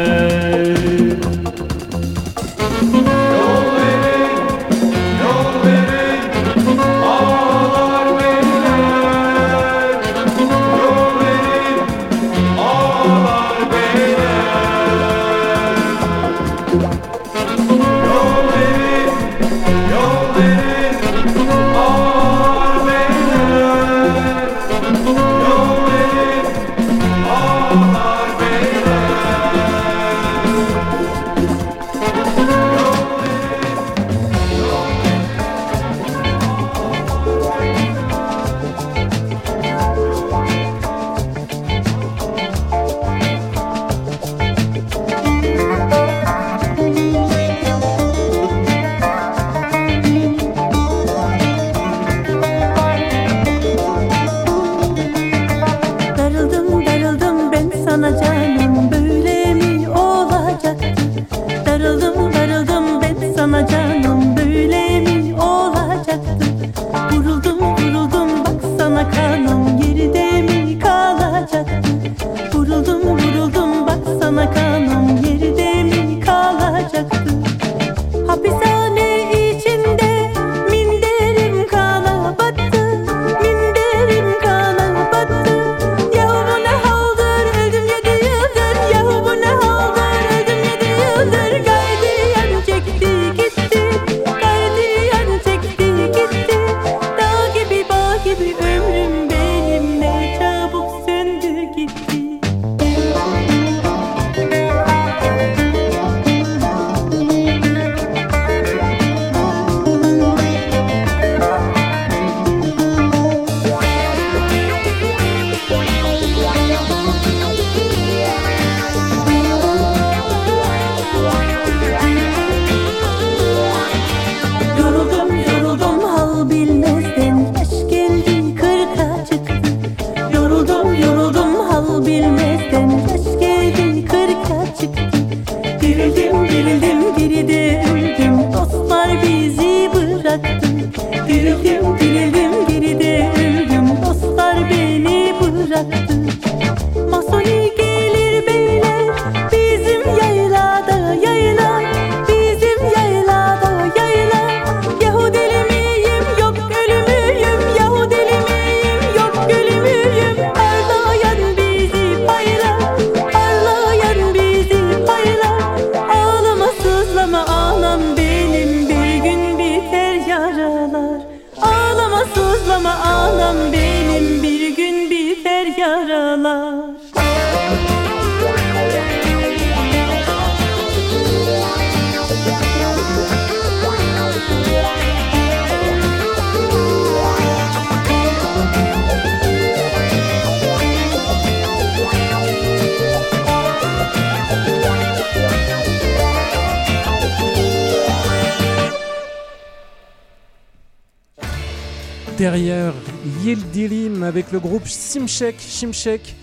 Le 204.52 204.60
groupe. 204.60 204.86
Shimshek. 204.86 206.34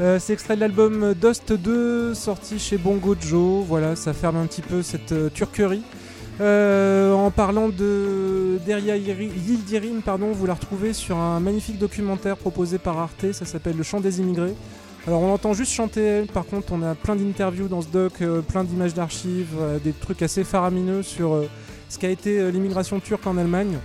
Euh, 0.00 0.18
c'est 0.18 0.32
extrait 0.32 0.56
de 0.56 0.60
l'album 0.60 1.14
Dust 1.14 1.52
2 1.52 2.14
sorti 2.14 2.58
chez 2.58 2.78
Bongo 2.78 3.14
Joe. 3.20 3.64
Voilà, 3.66 3.94
ça 3.94 4.12
ferme 4.12 4.36
un 4.36 4.46
petit 4.46 4.62
peu 4.62 4.82
cette 4.82 5.12
euh, 5.12 5.28
turquerie. 5.28 5.82
Euh, 6.40 7.12
en 7.12 7.30
parlant 7.30 7.68
de 7.68 8.58
Deria 8.66 8.96
Yildirim, 8.96 10.00
pardon, 10.02 10.32
vous 10.32 10.46
la 10.46 10.54
retrouvez 10.54 10.92
sur 10.92 11.18
un 11.18 11.40
magnifique 11.40 11.78
documentaire 11.78 12.36
proposé 12.36 12.78
par 12.78 12.98
Arte. 12.98 13.32
Ça 13.32 13.44
s'appelle 13.44 13.76
Le 13.76 13.82
chant 13.82 14.00
des 14.00 14.20
immigrés. 14.20 14.54
Alors 15.06 15.20
on 15.20 15.32
entend 15.32 15.52
juste 15.52 15.72
chanter 15.72 16.00
elle, 16.00 16.26
par 16.26 16.46
contre 16.46 16.72
on 16.72 16.82
a 16.82 16.94
plein 16.94 17.16
d'interviews 17.16 17.66
dans 17.66 17.82
ce 17.82 17.88
doc, 17.88 18.22
plein 18.46 18.62
d'images 18.62 18.94
d'archives, 18.94 19.56
des 19.82 19.92
trucs 19.92 20.22
assez 20.22 20.44
faramineux 20.44 21.02
sur 21.02 21.42
ce 21.88 21.98
qu'a 21.98 22.08
été 22.08 22.52
l'immigration 22.52 23.00
turque 23.00 23.26
en 23.26 23.36
Allemagne 23.36 23.78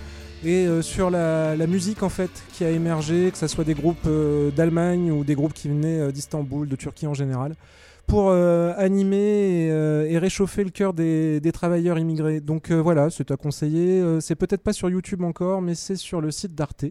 et 0.44 0.66
euh, 0.66 0.82
sur 0.82 1.10
la, 1.10 1.66
musique 1.66 2.02
en 2.02 2.08
fait 2.08 2.30
qui 2.52 2.64
a 2.64 2.70
émergé, 2.70 3.30
que 3.30 3.38
ce 3.38 3.46
soit 3.46 3.64
des 3.64 3.74
groupes 3.74 4.06
euh, 4.06 4.50
d'Allemagne 4.50 5.10
ou 5.10 5.24
des 5.24 5.34
groupes 5.34 5.52
qui 5.52 5.68
venaient 5.68 6.00
euh, 6.00 6.12
d'Istanbul, 6.12 6.68
de 6.68 6.76
Turquie 6.76 7.06
en 7.06 7.14
général, 7.14 7.54
pour 8.06 8.30
animer 8.30 9.66
et, 9.66 10.16
réchauffer 10.16 10.64
le 10.64 10.70
cœur 10.70 10.94
des, 10.94 11.50
travailleurs 11.52 11.98
immigrés. 11.98 12.40
Donc 12.40 12.72
voilà, 12.72 13.10
c'est 13.10 13.30
à 13.30 13.36
conseiller. 13.36 14.02
C'est 14.22 14.34
peut-être 14.34 14.62
pas 14.62 14.72
sur 14.72 14.88
YouTube 14.88 15.22
encore, 15.22 15.60
mais 15.60 15.74
c'est 15.74 15.96
sur 15.96 16.22
le 16.22 16.30
site 16.30 16.54
d'Arte. 16.54 16.86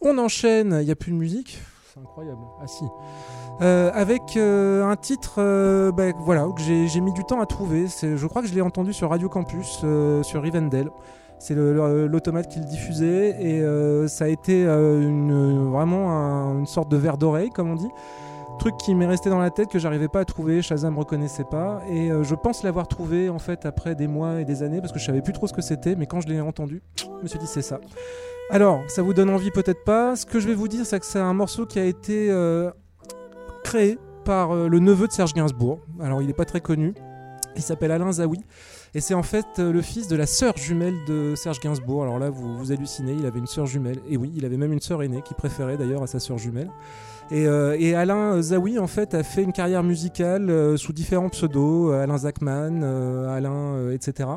On 0.00 0.18
enchaîne, 0.18 0.76
il 0.80 0.84
n'y 0.84 0.90
a 0.90 0.96
plus 0.96 1.12
de 1.12 1.16
musique. 1.16 1.60
C'est 1.94 2.00
incroyable. 2.00 2.40
Ah 2.60 2.66
si. 2.66 2.82
Avec 3.60 4.36
un 4.36 4.96
titre 4.96 5.92
bah, 5.92 6.10
voilà, 6.18 6.48
que 6.56 6.60
j'ai 6.60 7.00
mis 7.00 7.12
du 7.12 7.22
temps 7.22 7.40
à 7.40 7.46
trouver. 7.46 7.86
Je 8.02 8.26
crois 8.26 8.42
que 8.42 8.48
je 8.48 8.54
l'ai 8.54 8.60
entendu 8.60 8.92
sur 8.92 9.10
Radio 9.10 9.28
Campus, 9.28 9.84
sur 10.24 10.42
Rivendell. 10.42 10.90
C'est 11.38 11.54
l'automate 11.54 12.48
qui 12.48 12.58
le 12.58 12.64
diffusait 12.64 13.36
et 13.40 13.62
euh, 13.62 14.08
ça 14.08 14.24
a 14.24 14.28
été 14.28 14.64
euh, 14.66 15.68
vraiment 15.70 16.10
un- 16.10 16.58
une 16.58 16.66
sorte 16.66 16.90
de 16.90 16.96
verre 16.96 17.16
d'oreille, 17.16 17.50
comme 17.50 17.70
on 17.70 17.76
dit. 17.76 17.88
Truc 18.58 18.76
qui 18.76 18.92
m'est 18.96 19.06
resté 19.06 19.30
dans 19.30 19.38
la 19.38 19.50
tête 19.50 19.68
que 19.68 19.78
j'arrivais 19.78 20.08
pas 20.08 20.18
à 20.20 20.24
trouver, 20.24 20.62
Shazam 20.62 20.94
me 20.94 20.98
reconnaissait 20.98 21.44
pas 21.44 21.80
et 21.88 22.10
euh, 22.10 22.24
je 22.24 22.34
pense 22.34 22.64
l'avoir 22.64 22.88
trouvé 22.88 23.28
en 23.28 23.38
fait 23.38 23.64
après 23.66 23.94
des 23.94 24.08
mois 24.08 24.40
et 24.40 24.44
des 24.44 24.64
années 24.64 24.80
parce 24.80 24.92
que 24.92 24.98
je 24.98 25.04
savais 25.04 25.22
plus 25.22 25.32
trop 25.32 25.46
ce 25.46 25.52
que 25.52 25.62
c'était, 25.62 25.94
mais 25.94 26.06
quand 26.06 26.20
je 26.20 26.26
l'ai 26.26 26.40
entendu, 26.40 26.82
je 26.96 27.06
me 27.22 27.28
suis 27.28 27.38
dit 27.38 27.46
c'est 27.46 27.62
ça. 27.62 27.78
Alors, 28.50 28.80
ça 28.88 29.02
vous 29.02 29.14
donne 29.14 29.30
envie 29.30 29.52
peut-être 29.52 29.84
pas. 29.84 30.16
Ce 30.16 30.26
que 30.26 30.40
je 30.40 30.48
vais 30.48 30.54
vous 30.54 30.66
dire, 30.68 30.84
c'est 30.86 30.98
que 30.98 31.06
c'est 31.06 31.18
un 31.20 31.34
morceau 31.34 31.66
qui 31.66 31.78
a 31.78 31.84
été 31.84 32.34
créé 33.62 33.98
par 34.24 34.54
le 34.54 34.78
neveu 34.78 35.06
de 35.06 35.12
Serge 35.12 35.34
Gainsbourg. 35.34 35.80
Alors, 36.00 36.22
il 36.22 36.26
n'est 36.28 36.32
pas 36.32 36.46
très 36.46 36.60
connu. 36.62 36.94
Il 37.56 37.62
s'appelle 37.62 37.90
Alain 37.92 38.10
Zawi. 38.10 38.40
Et 38.94 39.00
c'est 39.00 39.14
en 39.14 39.22
fait 39.22 39.46
euh, 39.58 39.72
le 39.72 39.82
fils 39.82 40.08
de 40.08 40.16
la 40.16 40.26
sœur 40.26 40.56
jumelle 40.56 40.94
de 41.06 41.34
Serge 41.36 41.60
Gainsbourg. 41.60 42.02
Alors 42.02 42.18
là, 42.18 42.30
vous, 42.30 42.56
vous 42.56 42.72
hallucinez, 42.72 43.12
il 43.18 43.26
avait 43.26 43.38
une 43.38 43.46
sœur 43.46 43.66
jumelle. 43.66 43.98
Et 44.08 44.16
oui, 44.16 44.32
il 44.34 44.44
avait 44.44 44.56
même 44.56 44.72
une 44.72 44.80
sœur 44.80 45.02
aînée 45.02 45.22
qui 45.22 45.34
préférait 45.34 45.76
d'ailleurs 45.76 46.02
à 46.02 46.06
sa 46.06 46.20
sœur 46.20 46.38
jumelle. 46.38 46.70
Et, 47.30 47.46
euh, 47.46 47.96
Alain 47.96 48.40
Zawi, 48.40 48.78
en 48.78 48.86
fait, 48.86 49.14
a 49.14 49.22
fait 49.22 49.42
une 49.42 49.52
carrière 49.52 49.82
musicale 49.82 50.48
euh, 50.48 50.76
sous 50.76 50.92
différents 50.92 51.28
pseudos, 51.28 51.92
euh, 51.92 52.02
Alain 52.02 52.18
Zachman, 52.18 52.80
euh, 52.82 53.28
Alain, 53.36 53.74
euh, 53.74 53.94
etc. 53.94 54.30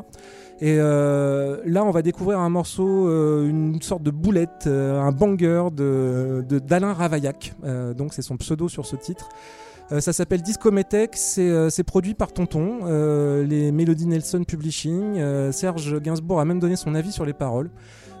Et 0.60 0.76
euh, 0.78 1.60
là, 1.64 1.84
on 1.84 1.90
va 1.90 2.02
découvrir 2.02 2.38
un 2.38 2.50
morceau, 2.50 3.08
euh, 3.08 3.48
une 3.48 3.80
sorte 3.80 4.02
de 4.02 4.10
boulette, 4.10 4.66
euh, 4.66 5.00
un 5.00 5.10
banger 5.10 5.68
de 5.72 6.44
d'Alain 6.58 6.92
Ravaillac. 6.92 7.54
Euh, 7.64 7.94
donc, 7.94 8.12
c'est 8.12 8.22
son 8.22 8.36
pseudo 8.36 8.68
sur 8.68 8.84
ce 8.84 8.96
titre. 8.96 9.28
Euh, 9.90 10.00
ça 10.00 10.12
s'appelle 10.12 10.42
Discométech, 10.42 11.10
c'est 11.14 11.50
euh, 11.50 11.68
c'est 11.68 11.82
produit 11.82 12.14
par 12.14 12.32
Tonton, 12.32 12.80
euh, 12.84 13.44
les 13.44 13.72
Melody 13.72 14.06
Nelson 14.06 14.44
Publishing. 14.44 15.50
Serge 15.52 16.00
Gainsbourg 16.00 16.40
a 16.40 16.44
même 16.44 16.60
donné 16.60 16.76
son 16.76 16.94
avis 16.94 17.12
sur 17.12 17.24
les 17.24 17.32
paroles. 17.32 17.70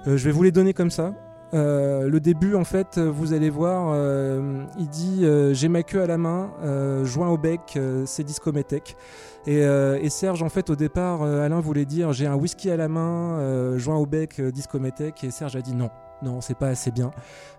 Je 0.04 0.16
vais 0.16 0.32
vous 0.32 0.42
les 0.42 0.50
donner 0.50 0.74
comme 0.74 0.90
ça. 0.90 1.14
Le 1.52 2.18
début, 2.18 2.54
en 2.54 2.64
fait, 2.64 2.98
vous 2.98 3.34
allez 3.34 3.50
voir, 3.50 3.94
il 4.78 4.88
dit 4.88 5.24
J'ai 5.52 5.68
ma 5.68 5.82
queue 5.82 6.02
à 6.02 6.06
la 6.06 6.18
main, 6.18 6.50
joint 7.04 7.28
au 7.28 7.38
bec, 7.38 7.78
c'est 8.06 8.24
Discométech. 8.24 8.96
Et, 9.46 9.58
et 9.58 10.10
Serge, 10.10 10.42
en 10.42 10.48
fait, 10.48 10.70
au 10.70 10.76
départ, 10.76 11.22
Alain 11.22 11.60
voulait 11.60 11.84
dire 11.84 12.12
J'ai 12.12 12.26
un 12.26 12.34
whisky 12.34 12.70
à 12.70 12.76
la 12.76 12.88
main, 12.88 13.76
joint 13.78 13.96
au 13.96 14.06
bec, 14.06 14.40
Discométech. 14.40 15.22
Et 15.22 15.30
Serge 15.30 15.54
a 15.54 15.60
dit 15.60 15.74
Non, 15.74 15.90
non, 16.22 16.40
c'est 16.40 16.56
pas 16.56 16.68
assez 16.68 16.90
bien. 16.90 17.10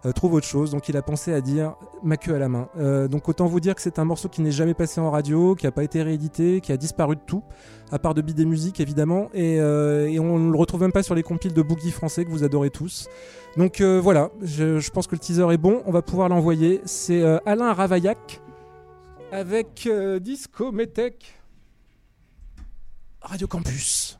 Euh, 0.05 0.13
trouve 0.13 0.33
autre 0.33 0.47
chose. 0.47 0.71
Donc 0.71 0.87
il 0.87 0.95
a 0.95 1.01
pensé 1.01 1.33
à 1.33 1.41
dire 1.41 1.75
Ma 2.01 2.17
queue 2.17 2.35
à 2.35 2.39
la 2.39 2.47
main. 2.47 2.69
Euh, 2.77 3.07
donc 3.07 3.27
autant 3.27 3.45
vous 3.45 3.59
dire 3.59 3.75
que 3.75 3.81
c'est 3.81 3.99
un 3.99 4.05
morceau 4.05 4.29
qui 4.29 4.41
n'est 4.41 4.51
jamais 4.51 4.73
passé 4.73 5.01
en 5.01 5.11
radio, 5.11 5.55
qui 5.55 5.65
n'a 5.65 5.71
pas 5.71 5.83
été 5.83 6.01
réédité, 6.01 6.61
qui 6.61 6.71
a 6.71 6.77
disparu 6.77 7.15
de 7.15 7.21
tout, 7.25 7.43
à 7.91 7.99
part 7.99 8.13
de 8.13 8.21
Bidé 8.21 8.45
Musique 8.45 8.79
évidemment. 8.79 9.29
Et, 9.33 9.59
euh, 9.59 10.07
et 10.07 10.19
on 10.19 10.39
ne 10.39 10.51
le 10.51 10.57
retrouve 10.57 10.81
même 10.81 10.93
pas 10.93 11.03
sur 11.03 11.13
les 11.13 11.23
compiles 11.23 11.53
de 11.53 11.61
Boogie 11.61 11.91
français 11.91 12.23
que 12.23 12.29
vous 12.29 12.43
adorez 12.43 12.69
tous. 12.69 13.09
Donc 13.57 13.81
voilà, 13.81 14.31
je, 14.41 14.89
pense 14.89 15.05
que 15.05 15.15
le 15.15 15.19
teaser 15.19 15.51
est 15.51 15.57
bon. 15.57 15.83
On 15.85 15.91
va 15.91 16.01
pouvoir 16.01 16.27
l'envoyer. 16.27 16.81
C'est 16.85 17.23
Alain 17.45 17.71
Ravaillac 17.73 18.41
avec 19.31 19.87
Disco 20.21 20.71
Metech. 20.71 21.35
Radio 23.21 23.47
Campus. 23.47 24.19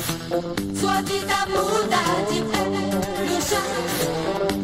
Sua 0.00 1.02
vida 1.02 1.46
muda 1.48 2.02
de 2.30 2.40
pé 2.50 2.64
no 3.28 3.38
chão. 3.42 3.68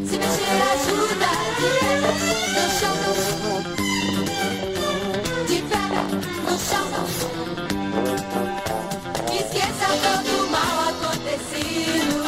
Se 0.07 0.16
mexer 0.16 0.61
ajuda 0.72 1.30
de 1.59 1.68
pé 1.78 1.93
no 2.55 2.64
chão. 2.78 2.97
De 5.47 5.59
pé 5.68 5.84
no 6.43 6.55
chão. 6.59 6.89
Esqueça 9.30 9.89
todo 10.05 10.30
o 10.43 10.47
mal 10.51 10.76
acontecido. 10.89 12.18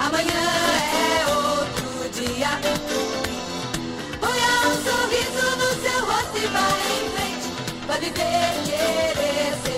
Amanhã 0.00 0.44
é 0.94 1.26
outro 1.36 1.88
dia. 2.14 2.52
Ponha 4.18 4.52
um 4.66 4.74
sorriso 4.82 5.46
no 5.58 5.70
seu 5.82 5.98
rosto 6.06 6.36
e 6.38 6.46
vá 6.46 6.68
em 6.88 7.04
frente. 7.10 7.48
Vai 7.86 7.98
viver, 8.00 8.48
querer, 8.64 9.52
seja 9.62 9.77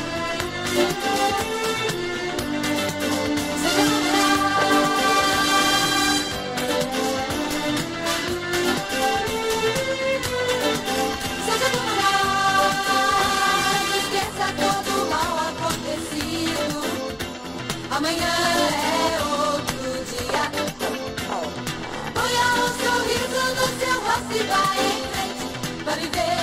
holiday. 26.01 26.40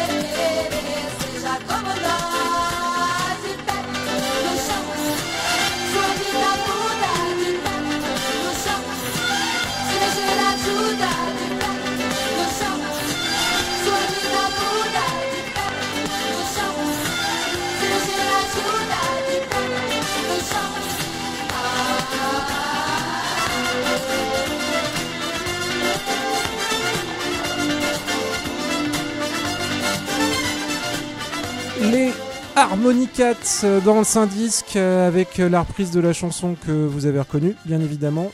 Harmonicats 32.70 33.64
euh, 33.64 33.80
dans 33.80 33.96
le 33.98 34.04
Saint-Disque 34.04 34.76
euh, 34.76 35.08
avec 35.08 35.40
euh, 35.40 35.48
la 35.48 35.62
reprise 35.62 35.90
de 35.90 36.00
la 36.00 36.12
chanson 36.12 36.54
que 36.54 36.70
vous 36.70 37.06
avez 37.06 37.18
reconnue, 37.18 37.54
bien 37.64 37.80
évidemment. 37.80 38.30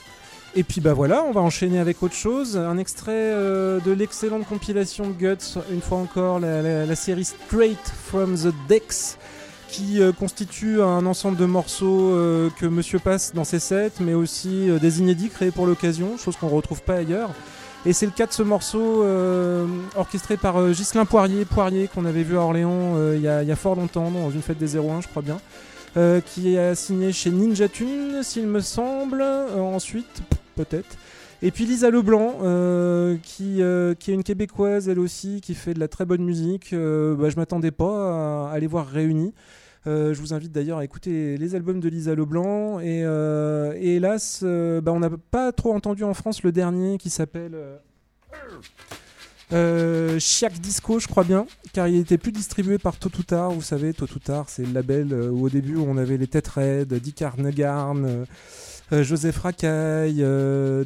Et 0.56 0.64
puis 0.64 0.80
bah 0.80 0.92
voilà, 0.92 1.22
on 1.22 1.30
va 1.30 1.40
enchaîner 1.40 1.78
avec 1.78 2.02
autre 2.02 2.16
chose. 2.16 2.56
Un 2.56 2.76
extrait 2.76 3.32
de 3.32 3.92
l'excellente 3.92 4.46
compilation 4.46 5.04
Guts, 5.10 5.58
une 5.72 5.80
fois 5.80 5.98
encore, 5.98 6.38
la, 6.38 6.94
série 6.94 7.24
Straight 7.24 7.78
from 8.04 8.36
the 8.36 8.54
Decks, 8.68 9.18
qui 9.68 10.00
constitue 10.16 10.80
un 10.80 11.06
ensemble 11.06 11.36
de 11.36 11.44
morceaux 11.44 12.16
que 12.56 12.66
Monsieur 12.66 13.00
passe 13.00 13.34
dans 13.34 13.42
ses 13.42 13.58
sets, 13.58 13.94
mais 13.98 14.14
aussi 14.14 14.68
des 14.80 15.00
inédits 15.00 15.28
créés 15.28 15.50
pour 15.50 15.66
l'occasion, 15.66 16.16
chose 16.18 16.36
qu'on 16.36 16.46
ne 16.46 16.54
retrouve 16.54 16.82
pas 16.82 16.94
ailleurs. 16.94 17.30
Et 17.86 17.92
c'est 17.92 18.06
le 18.06 18.12
cas 18.12 18.26
de 18.26 18.32
ce 18.32 18.42
morceau 18.42 19.02
euh, 19.02 19.66
orchestré 19.94 20.38
par 20.38 20.56
euh, 20.56 20.72
Ghislain 20.72 21.04
Poirier, 21.04 21.44
Poirier 21.44 21.86
qu'on 21.86 22.06
avait 22.06 22.22
vu 22.22 22.36
à 22.38 22.40
Orléans 22.40 22.94
euh, 22.96 23.14
il 23.16 23.22
y, 23.22 23.28
a- 23.28 23.56
fort 23.56 23.76
longtemps, 23.76 24.10
dans 24.10 24.30
une 24.30 24.40
fête 24.40 24.56
des 24.56 24.76
01, 24.78 25.02
je 25.02 25.08
crois 25.08 25.22
bien, 25.22 25.38
qui 26.26 26.56
a 26.58 26.74
signé 26.74 27.12
chez 27.12 27.30
Ninja 27.30 27.68
Tune, 27.68 28.22
s'il 28.22 28.46
me 28.46 28.60
semble, 28.60 29.22
ensuite, 29.22 30.22
peut-être. 30.56 30.96
Et 31.42 31.50
puis 31.50 31.66
Lisa 31.66 31.90
Leblanc, 31.90 32.38
qui, 33.22 33.60
est 33.60 34.08
une 34.08 34.24
québécoise 34.24 34.88
elle 34.88 34.98
aussi, 34.98 35.40
qui 35.40 35.54
fait 35.54 35.74
de 35.74 35.78
la 35.78 35.86
très 35.88 36.04
bonne 36.04 36.24
musique. 36.24 36.70
Bah, 36.72 37.28
je 37.28 37.36
m'attendais 37.36 37.70
pas 37.70 38.48
à, 38.48 38.52
à 38.54 38.58
les 38.58 38.66
voir 38.66 38.86
réunis. 38.88 39.32
Euh, 39.86 40.14
je 40.14 40.20
vous 40.20 40.32
invite 40.32 40.52
d'ailleurs 40.52 40.78
à 40.78 40.84
écouter 40.84 41.36
les 41.36 41.54
albums 41.54 41.80
de 41.80 41.88
Lisa 41.88 42.14
Leblanc. 42.14 42.80
Et, 42.80 43.02
euh, 43.04 43.74
hélas, 43.78 44.40
euh, 44.42 44.80
bah, 44.80 44.92
on 44.92 45.00
n'a 45.00 45.10
pas 45.10 45.52
trop 45.52 45.74
entendu 45.74 46.04
en 46.04 46.14
France 46.14 46.42
le 46.42 46.52
dernier 46.52 46.96
qui 46.98 47.10
s'appelle 47.10 47.56
euh, 49.52 50.18
Disco, 50.60 50.98
je 50.98 51.06
crois 51.06 51.24
bien, 51.24 51.46
car 51.72 51.86
il 51.86 51.96
était 51.96 52.18
plus 52.18 52.32
distribué 52.32 52.78
par 52.78 52.96
Tôt 52.96 53.10
ou 53.18 53.22
Tard. 53.22 53.50
Vous 53.50 53.62
savez, 53.62 53.92
Tôt 53.92 54.06
ou 54.14 54.18
Tard, 54.18 54.48
c'est 54.48 54.64
le 54.64 54.72
label 54.72 55.12
où 55.12 55.44
au 55.44 55.50
début 55.50 55.76
on 55.76 55.98
avait 55.98 56.16
les 56.16 56.26
Têtes 56.26 56.48
Raides, 56.48 56.94
Dick 56.94 57.22
Arnegarn. 57.22 58.26
Joseph 58.92 59.38
Racaille, 59.38 60.24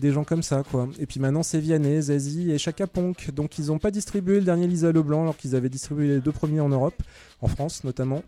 des 0.00 0.12
gens 0.12 0.24
comme 0.24 0.42
ça 0.42 0.62
quoi. 0.70 0.88
Et 0.98 1.04
puis 1.04 1.20
maintenant 1.20 1.42
c'est 1.42 1.58
Vianney, 1.58 2.00
Zazie 2.00 2.52
et 2.52 2.58
Chaka 2.58 2.86
Ponk. 2.86 3.32
Donc 3.32 3.58
ils 3.58 3.66
n'ont 3.66 3.78
pas 3.78 3.90
distribué 3.90 4.38
le 4.38 4.44
dernier 4.44 4.66
Lisa 4.66 4.92
Leblanc 4.92 5.22
alors 5.22 5.36
qu'ils 5.36 5.56
avaient 5.56 5.68
distribué 5.68 6.06
les 6.06 6.20
deux 6.20 6.32
premiers 6.32 6.60
en 6.60 6.68
Europe, 6.68 6.94
en 7.42 7.48
France 7.48 7.84
notamment. 7.84 8.22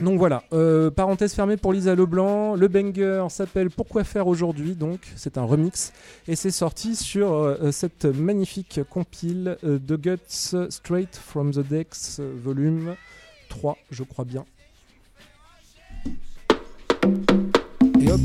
Donc 0.00 0.18
voilà, 0.18 0.44
euh, 0.52 0.90
parenthèse 0.90 1.34
fermée 1.34 1.56
pour 1.56 1.72
Lisa 1.72 1.94
Leblanc. 1.94 2.54
Le 2.54 2.68
banger 2.68 3.26
s'appelle 3.30 3.68
Pourquoi 3.68 4.04
faire 4.04 4.28
aujourd'hui 4.28 4.74
Donc 4.74 5.00
c'est 5.16 5.38
un 5.38 5.42
remix 5.42 5.92
et 6.28 6.36
c'est 6.36 6.52
sorti 6.52 6.94
sur 6.94 7.32
euh, 7.32 7.72
cette 7.72 8.04
magnifique 8.04 8.80
compile 8.88 9.56
euh, 9.64 9.78
de 9.78 9.96
Guts 9.96 10.68
Straight 10.70 11.16
from 11.16 11.52
the 11.52 11.64
euh, 11.72 12.32
volume 12.44 12.94
3, 13.48 13.76
je 13.90 14.04
crois 14.04 14.24
bien. 14.24 14.44
Et 18.00 18.12
hop. 18.12 18.20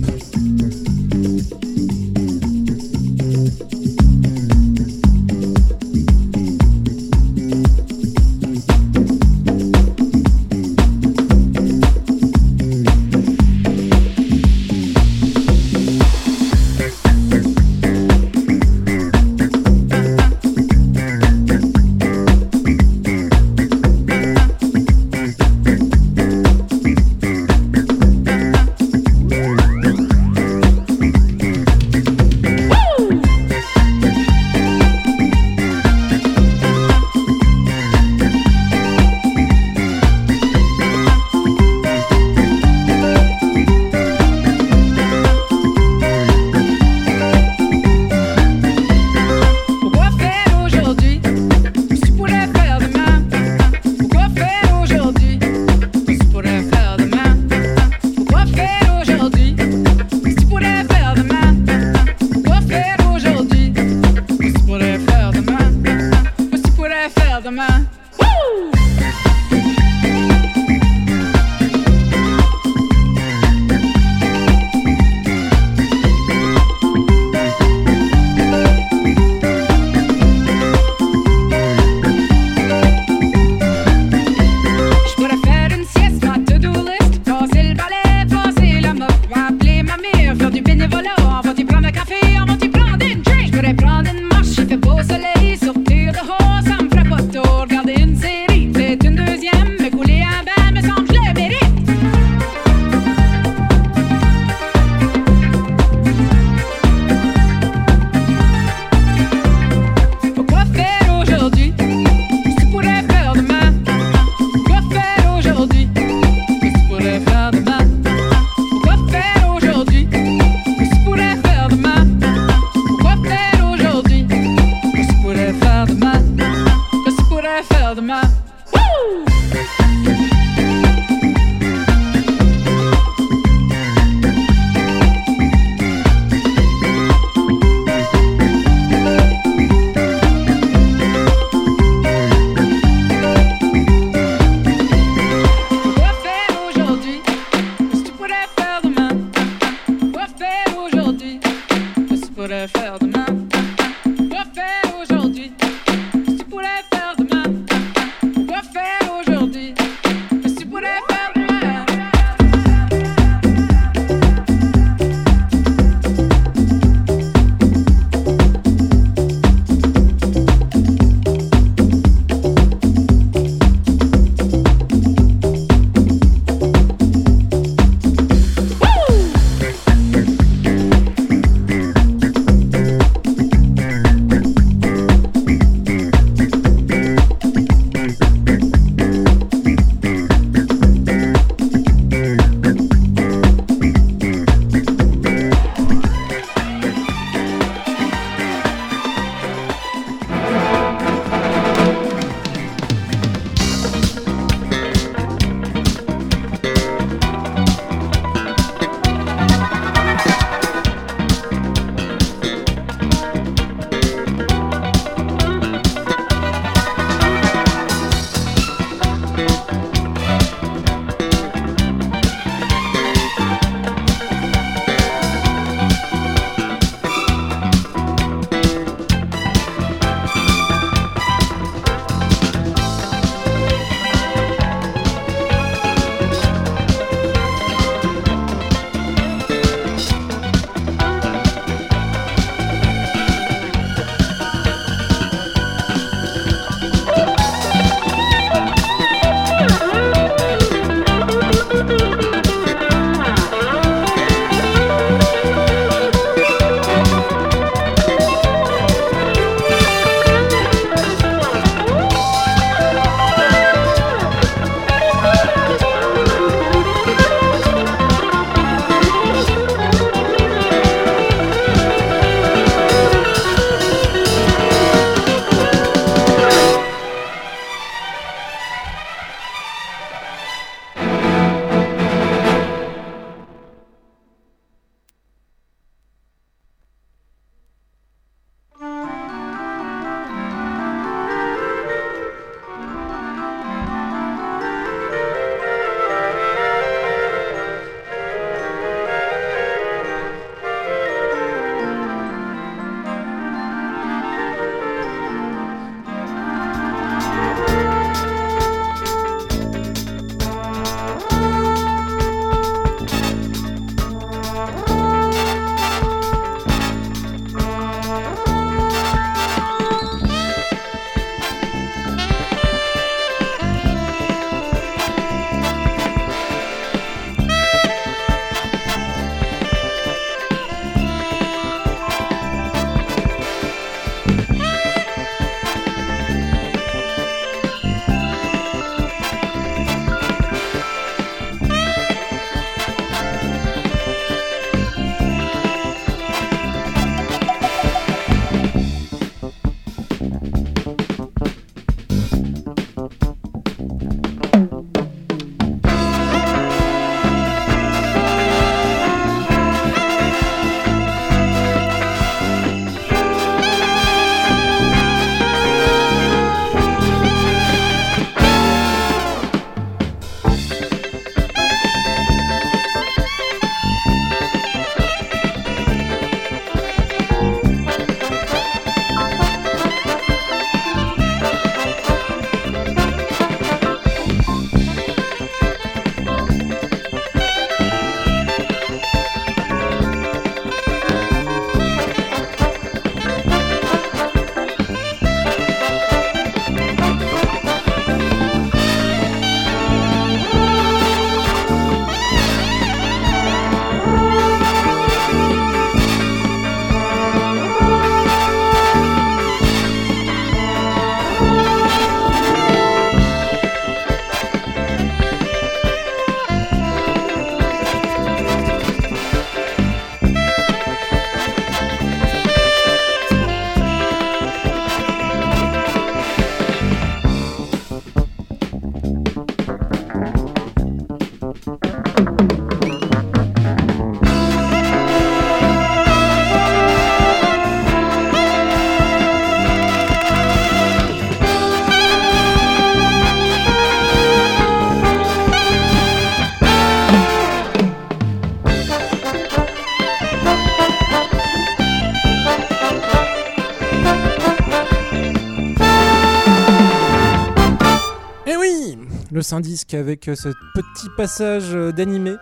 Saint-Disque 459.44 459.94
avec 459.94 460.28
euh, 460.28 460.36
ce 460.36 460.50
petit 460.74 461.10
passage 461.16 461.76
euh, 461.76 461.92
d'animé. 461.92 462.36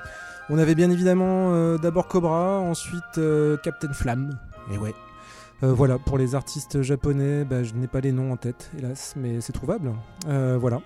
On 0.50 0.58
avait 0.58 0.76
bien 0.76 0.90
évidemment 0.90 1.54
euh, 1.54 1.78
d'abord 1.78 2.08
Cobra, 2.08 2.60
ensuite 2.60 3.20
Captain 3.64 3.94
Flamme. 3.94 4.38
Et 4.74 4.78
ouais. 4.78 4.94
Voilà, 5.64 6.00
pour 6.00 6.18
les 6.18 6.34
artistes 6.34 6.82
japonais, 6.82 7.46
bah, 7.46 7.62
je 7.62 7.76
n'ai 7.76 7.86
pas 7.86 8.00
les 8.00 8.12
noms 8.12 8.32
en 8.32 8.36
tête, 8.36 8.72
hélas, 8.80 9.14
mais 9.16 9.42
c'est 9.42 9.54
trouvable. 9.54 9.92
Voilà. 10.26 10.82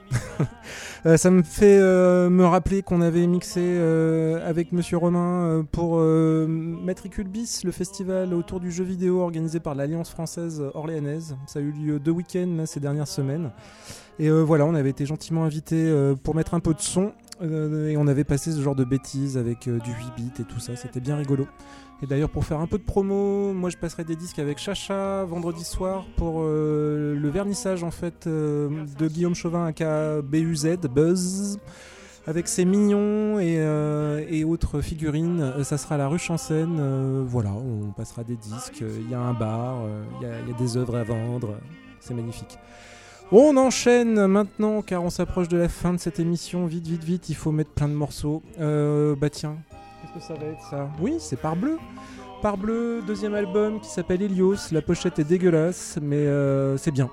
Ça 1.16 1.32
me 1.32 1.44
fait 1.44 1.80
me 1.80 2.44
rappeler 2.44 2.82
qu'on 2.84 3.00
avait 3.00 3.26
mixé 3.26 3.80
avec 4.46 4.74
Monsieur 4.74 4.98
Romain 4.98 5.66
pour 5.72 5.98
Matricule 6.02 7.30
Bis, 7.30 7.64
le 7.64 7.72
festival 7.72 8.34
autour 8.34 8.60
du 8.60 8.70
jeu 8.70 8.84
vidéo 8.84 9.22
organisé 9.22 9.62
par 9.62 9.76
l'Alliance 9.76 10.10
française 10.10 10.62
orléanaise. 10.74 11.38
Ça 11.48 11.60
a 11.60 11.62
eu 11.62 11.72
lieu 11.72 11.98
deux 11.98 12.12
week-ends 12.12 12.66
ces 12.66 12.82
dernières 12.82 13.08
semaines. 13.08 13.52
Et 14.20 14.30
euh, 14.30 14.42
voilà, 14.42 14.66
on 14.66 14.76
avait 14.76 14.90
été 14.92 15.06
gentiment 15.06 15.44
invités 15.44 15.76
euh, 15.90 16.16
pour 16.16 16.36
mettre 16.36 16.54
un 16.54 16.60
peu 16.60 16.74
de 16.74 16.82
son. 16.82 17.12
euh, 17.42 17.90
et 17.90 17.98
on 17.98 18.08
avait 18.08 18.24
passé 18.24 18.52
ce 18.52 18.62
genre 18.62 18.76
de 18.76 18.86
bêtises 18.86 19.38
avec 19.38 19.68
euh, 19.68 19.80
du 19.80 19.92
8 19.92 19.98
bits 20.16 20.32
et 20.42 20.44
tout 20.46 20.60
ça, 20.60 20.76
c'était 20.76 21.02
bien 21.02 21.18
rigolo. 21.18 21.48
Et 22.02 22.08
d'ailleurs, 22.08 22.30
pour 22.30 22.46
faire 22.46 22.60
un 22.60 22.68
peu 22.68 22.78
de 22.78 22.84
promo, 22.84 23.54
moi 23.54 23.70
je 23.70 23.78
passerai 23.78 24.04
des 24.04 24.16
disques 24.16 24.40
avec 24.40 24.58
Chacha 24.58 25.24
vendredi 25.26 25.64
soir 25.64 26.06
pour 26.18 26.42
le 26.44 27.30
vernissage 27.30 27.86
en 27.86 27.92
fait 27.92 28.28
de 28.28 29.08
Guillaume 29.08 29.34
Chauvin 29.34 29.66
aka 29.66 30.22
BUZ, 30.22 30.78
Buzz. 30.94 31.58
Avec 32.28 32.48
ses 32.48 32.66
mignons 32.66 33.40
et, 33.40 34.44
autres 34.44 34.82
figurines, 34.82 35.54
ça 35.64 35.78
sera 35.78 35.96
à 35.96 35.98
la 36.00 36.08
rue 36.08 36.20
Chancène. 36.20 36.78
euh, 36.80 37.24
voilà, 37.26 37.52
on 37.52 37.92
passera 37.92 38.24
des 38.24 38.36
disques. 38.36 38.82
Il 38.82 39.10
y 39.10 39.14
a 39.14 39.20
un 39.20 39.34
bar, 39.34 39.84
il 40.22 40.28
y 40.28 40.54
a 40.54 40.58
des 40.58 40.76
œuvres 40.76 40.98
à 40.98 41.04
vendre. 41.04 41.60
C'est 42.02 42.14
magnifique. 42.14 42.58
On 43.32 43.58
enchaîne 43.58 44.28
maintenant 44.28 44.82
car 44.82 45.04
on 45.04 45.10
s'approche 45.10 45.48
de 45.48 45.58
la 45.58 45.68
fin 45.68 45.94
de 45.94 46.00
cette 46.00 46.20
émission. 46.20 46.66
Vite, 46.66 46.88
vite, 46.88 47.04
vite, 47.04 47.30
il 47.30 47.36
faut 47.36 47.52
mettre 47.52 47.72
plein 47.72 47.88
de 47.88 47.94
morceaux. 47.94 48.44
Euh, 48.60 49.16
bah 49.16 49.30
tiens, 49.30 49.58
qu'est-ce 50.02 50.14
que 50.14 50.34
ça 50.34 50.40
va 50.40 50.48
être 50.52 50.62
ça? 50.70 50.90
Oui, 51.00 51.16
c'est 51.20 51.40
par 51.40 51.56
bleu. 51.56 51.78
Par 52.42 52.58
bleu, 52.58 53.02
deuxième 53.06 53.34
album 53.34 53.80
qui 53.80 53.90
s'appelle 53.90 54.22
Helios. 54.22 54.72
La 54.72 54.82
pochette 54.82 55.18
est 55.18 55.24
dégueulasse, 55.24 55.98
mais 56.02 56.18
euh, 56.18 56.78
c'est 56.78 56.92
bien. 56.92 57.10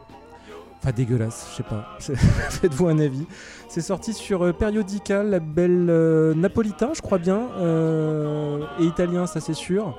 Enfin, 0.83 0.93
dégueulasse, 0.93 1.47
je 1.53 1.57
sais 1.59 1.63
pas. 1.63 1.97
Faites-vous 2.51 2.89
un 2.89 2.99
avis. 2.99 3.25
C'est 3.69 3.81
sorti 3.81 4.13
sur 4.13 4.43
euh, 4.43 4.53
Periodica, 4.53 5.23
label 5.23 5.87
euh, 5.89 6.35
napolitain, 6.35 6.91
je 6.93 7.01
crois 7.01 7.19
bien, 7.19 7.49
euh, 7.57 8.67
et 8.81 8.85
italien, 8.85 9.27
ça 9.27 9.41
c'est 9.41 9.55
sûr. 9.55 9.97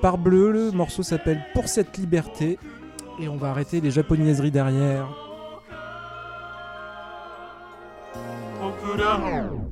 Par 0.00 0.18
bleu, 0.18 0.50
le 0.50 0.70
morceau 0.70 1.02
s'appelle 1.02 1.44
Pour 1.52 1.68
cette 1.68 1.98
liberté. 1.98 2.58
Et 3.20 3.28
on 3.28 3.36
va 3.36 3.50
arrêter 3.50 3.80
les 3.80 3.90
japonaiseries 3.90 4.50
derrière. 4.50 5.08
down. 8.96 9.71